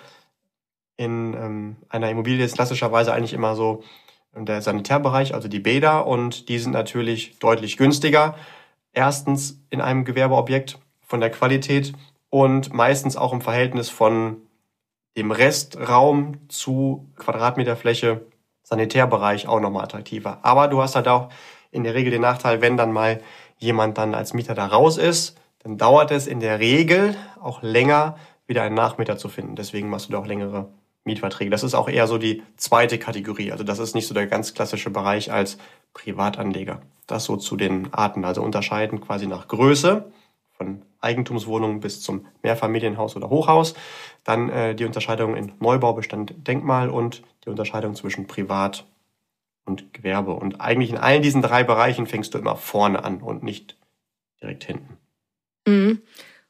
in 0.96 1.34
ähm, 1.34 1.76
einer 1.88 2.10
Immobilie 2.10 2.44
ist 2.44 2.54
klassischerweise 2.54 3.12
eigentlich 3.12 3.32
immer 3.32 3.56
so 3.56 3.82
der 4.36 4.62
Sanitärbereich, 4.62 5.34
also 5.34 5.48
die 5.48 5.60
Bäder, 5.60 6.06
und 6.06 6.48
die 6.48 6.58
sind 6.58 6.72
natürlich 6.72 7.38
deutlich 7.38 7.76
günstiger. 7.76 8.36
Erstens 8.92 9.60
in 9.70 9.80
einem 9.80 10.04
Gewerbeobjekt 10.04 10.78
von 11.02 11.20
der 11.20 11.30
Qualität 11.30 11.92
und 12.30 12.72
meistens 12.72 13.16
auch 13.16 13.32
im 13.32 13.40
Verhältnis 13.40 13.90
von 13.90 14.38
dem 15.16 15.30
Restraum 15.30 16.48
zu 16.48 17.08
Quadratmeterfläche, 17.16 18.26
Sanitärbereich 18.62 19.46
auch 19.46 19.60
nochmal 19.60 19.84
attraktiver. 19.84 20.38
Aber 20.42 20.68
du 20.68 20.82
hast 20.82 20.96
halt 20.96 21.08
auch 21.08 21.28
in 21.70 21.84
der 21.84 21.94
Regel 21.94 22.10
den 22.10 22.22
Nachteil, 22.22 22.60
wenn 22.60 22.76
dann 22.76 22.92
mal 22.92 23.20
jemand 23.58 23.98
dann 23.98 24.14
als 24.14 24.34
Mieter 24.34 24.54
da 24.54 24.66
raus 24.66 24.96
ist, 24.96 25.36
dann 25.62 25.78
dauert 25.78 26.10
es 26.10 26.26
in 26.26 26.40
der 26.40 26.60
Regel 26.60 27.16
auch 27.40 27.62
länger, 27.62 28.16
wieder 28.46 28.62
einen 28.62 28.74
Nachmieter 28.74 29.16
zu 29.16 29.28
finden. 29.28 29.56
Deswegen 29.56 29.88
machst 29.88 30.08
du 30.08 30.12
da 30.12 30.18
auch 30.18 30.26
längere 30.26 30.68
Mietverträge. 31.04 31.50
Das 31.50 31.62
ist 31.62 31.74
auch 31.74 31.88
eher 31.88 32.06
so 32.06 32.18
die 32.18 32.42
zweite 32.56 32.98
Kategorie. 32.98 33.52
Also 33.52 33.64
das 33.64 33.78
ist 33.78 33.94
nicht 33.94 34.06
so 34.06 34.14
der 34.14 34.26
ganz 34.26 34.54
klassische 34.54 34.90
Bereich 34.90 35.32
als 35.32 35.58
Privatanleger. 35.92 36.80
Das 37.06 37.24
so 37.24 37.36
zu 37.36 37.56
den 37.56 37.92
Arten. 37.92 38.24
Also 38.24 38.42
unterscheiden 38.42 39.00
quasi 39.00 39.26
nach 39.26 39.48
Größe 39.48 40.10
von 40.56 40.82
Eigentumswohnungen 41.00 41.80
bis 41.80 42.00
zum 42.00 42.26
Mehrfamilienhaus 42.42 43.16
oder 43.16 43.28
Hochhaus. 43.28 43.74
Dann 44.24 44.48
äh, 44.48 44.74
die 44.74 44.84
Unterscheidung 44.84 45.36
in 45.36 45.52
Neubaubestand, 45.60 46.34
Denkmal 46.46 46.90
und 46.90 47.22
die 47.44 47.50
Unterscheidung 47.50 47.94
zwischen 47.94 48.26
Privat 48.26 48.86
und 49.64 49.92
Gewerbe. 49.92 50.32
Und 50.32 50.60
eigentlich 50.60 50.90
in 50.90 50.98
allen 50.98 51.22
diesen 51.22 51.42
drei 51.42 51.64
Bereichen 51.64 52.06
fängst 52.06 52.34
du 52.34 52.38
immer 52.38 52.56
vorne 52.56 53.04
an 53.04 53.20
und 53.20 53.42
nicht 53.42 53.76
direkt 54.40 54.64
hinten. 54.64 54.96
Mhm. 55.66 56.02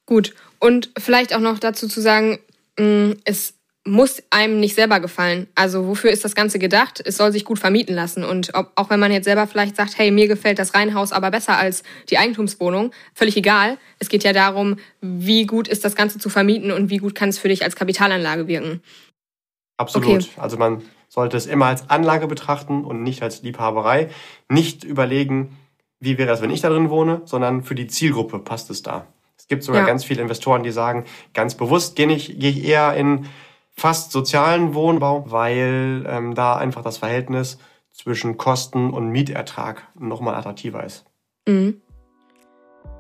Gut. 0.06 0.34
Und 0.58 0.90
vielleicht 0.98 1.34
auch 1.34 1.40
noch 1.40 1.58
dazu 1.58 1.88
zu 1.88 2.00
sagen, 2.00 2.38
mm, 2.78 3.12
es 3.24 3.54
muss 3.86 4.22
einem 4.30 4.60
nicht 4.60 4.74
selber 4.74 4.98
gefallen. 4.98 5.46
Also 5.54 5.86
wofür 5.86 6.10
ist 6.10 6.24
das 6.24 6.34
Ganze 6.34 6.58
gedacht? 6.58 7.02
Es 7.04 7.18
soll 7.18 7.32
sich 7.32 7.44
gut 7.44 7.58
vermieten 7.58 7.94
lassen. 7.94 8.24
Und 8.24 8.54
ob, 8.54 8.72
auch 8.76 8.88
wenn 8.88 8.98
man 8.98 9.12
jetzt 9.12 9.24
selber 9.24 9.46
vielleicht 9.46 9.76
sagt, 9.76 9.98
hey, 9.98 10.10
mir 10.10 10.26
gefällt 10.26 10.58
das 10.58 10.74
Reihenhaus 10.74 11.12
aber 11.12 11.30
besser 11.30 11.58
als 11.58 11.82
die 12.08 12.16
Eigentumswohnung, 12.16 12.92
völlig 13.12 13.36
egal. 13.36 13.76
Es 13.98 14.08
geht 14.08 14.24
ja 14.24 14.32
darum, 14.32 14.76
wie 15.02 15.44
gut 15.44 15.68
ist 15.68 15.84
das 15.84 15.96
Ganze 15.96 16.18
zu 16.18 16.30
vermieten 16.30 16.72
und 16.72 16.88
wie 16.88 16.96
gut 16.96 17.14
kann 17.14 17.28
es 17.28 17.38
für 17.38 17.48
dich 17.48 17.62
als 17.62 17.76
Kapitalanlage 17.76 18.48
wirken. 18.48 18.82
Absolut. 19.76 20.06
Okay. 20.06 20.26
Also 20.38 20.56
man 20.56 20.82
sollte 21.08 21.36
es 21.36 21.46
immer 21.46 21.66
als 21.66 21.90
Anlage 21.90 22.26
betrachten 22.26 22.84
und 22.84 23.02
nicht 23.02 23.22
als 23.22 23.42
Liebhaberei. 23.42 24.08
Nicht 24.48 24.84
überlegen, 24.84 25.56
wie 26.00 26.16
wäre 26.16 26.32
es, 26.32 26.40
wenn 26.40 26.50
ich 26.50 26.62
da 26.62 26.70
drin 26.70 26.90
wohne, 26.90 27.20
sondern 27.26 27.62
für 27.62 27.74
die 27.74 27.86
Zielgruppe 27.86 28.38
passt 28.38 28.70
es 28.70 28.82
da. 28.82 29.06
Es 29.36 29.48
gibt 29.48 29.62
sogar 29.62 29.82
ja. 29.82 29.86
ganz 29.86 30.04
viele 30.04 30.22
Investoren, 30.22 30.62
die 30.62 30.70
sagen, 30.70 31.04
ganz 31.34 31.54
bewusst 31.54 31.96
gehe 31.96 32.10
ich, 32.10 32.38
gehe 32.38 32.50
ich 32.50 32.64
eher 32.64 32.94
in 32.94 33.26
fast 33.74 34.12
sozialen 34.12 34.74
Wohnbau, 34.74 35.30
weil 35.30 36.06
ähm, 36.08 36.34
da 36.34 36.56
einfach 36.56 36.82
das 36.82 36.98
Verhältnis 36.98 37.58
zwischen 37.92 38.36
Kosten 38.36 38.90
und 38.90 39.10
Mietertrag 39.10 39.88
nochmal 39.98 40.34
attraktiver 40.34 40.84
ist. 40.84 41.04
Mhm. 41.46 41.80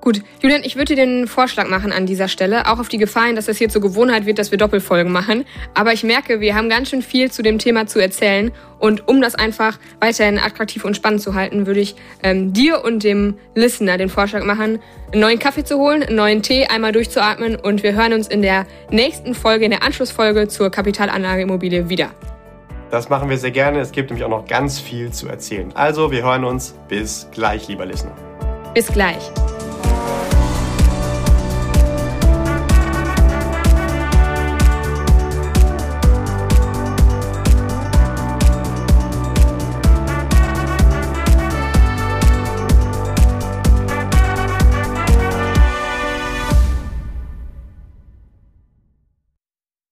Gut, 0.04 0.20
Julian, 0.42 0.60
ich 0.64 0.76
würde 0.76 0.94
dir 0.94 1.06
den 1.06 1.26
Vorschlag 1.26 1.66
machen 1.66 1.90
an 1.90 2.04
dieser 2.04 2.28
Stelle, 2.28 2.70
auch 2.70 2.78
auf 2.78 2.90
die 2.90 2.98
Gefallen, 2.98 3.36
dass 3.36 3.48
es 3.48 3.56
hier 3.56 3.70
zur 3.70 3.80
Gewohnheit 3.80 4.26
wird, 4.26 4.38
dass 4.38 4.50
wir 4.50 4.58
Doppelfolgen 4.58 5.10
machen. 5.10 5.46
Aber 5.72 5.94
ich 5.94 6.04
merke, 6.04 6.40
wir 6.40 6.54
haben 6.54 6.68
ganz 6.68 6.90
schön 6.90 7.00
viel 7.00 7.30
zu 7.30 7.42
dem 7.42 7.58
Thema 7.58 7.86
zu 7.86 8.00
erzählen. 8.00 8.52
Und 8.78 9.08
um 9.08 9.22
das 9.22 9.34
einfach 9.34 9.78
weiterhin 10.00 10.38
attraktiv 10.38 10.84
und 10.84 10.94
spannend 10.94 11.22
zu 11.22 11.32
halten, 11.32 11.66
würde 11.66 11.80
ich 11.80 11.94
ähm, 12.22 12.52
dir 12.52 12.84
und 12.84 13.02
dem 13.02 13.38
Listener 13.54 13.96
den 13.96 14.10
Vorschlag 14.10 14.44
machen, 14.44 14.78
einen 15.10 15.20
neuen 15.22 15.38
Kaffee 15.38 15.64
zu 15.64 15.78
holen, 15.78 16.02
einen 16.02 16.16
neuen 16.16 16.42
Tee, 16.42 16.66
einmal 16.66 16.92
durchzuatmen. 16.92 17.56
Und 17.56 17.82
wir 17.82 17.94
hören 17.94 18.12
uns 18.12 18.28
in 18.28 18.42
der 18.42 18.66
nächsten 18.90 19.34
Folge, 19.34 19.64
in 19.64 19.70
der 19.70 19.82
Anschlussfolge 19.82 20.48
zur 20.48 20.68
Kapitalanlage 20.68 21.40
Immobilie 21.40 21.88
wieder. 21.88 22.10
Das 22.90 23.08
machen 23.08 23.30
wir 23.30 23.38
sehr 23.38 23.52
gerne. 23.52 23.80
Es 23.80 23.90
gibt 23.90 24.10
nämlich 24.10 24.26
auch 24.26 24.28
noch 24.28 24.46
ganz 24.46 24.78
viel 24.78 25.12
zu 25.12 25.28
erzählen. 25.28 25.72
Also, 25.74 26.10
wir 26.10 26.22
hören 26.22 26.44
uns. 26.44 26.74
Bis 26.88 27.26
gleich, 27.32 27.68
lieber 27.68 27.86
Listener. 27.86 28.14
Bis 28.74 28.88
gleich. 28.88 29.30
you 29.84 30.33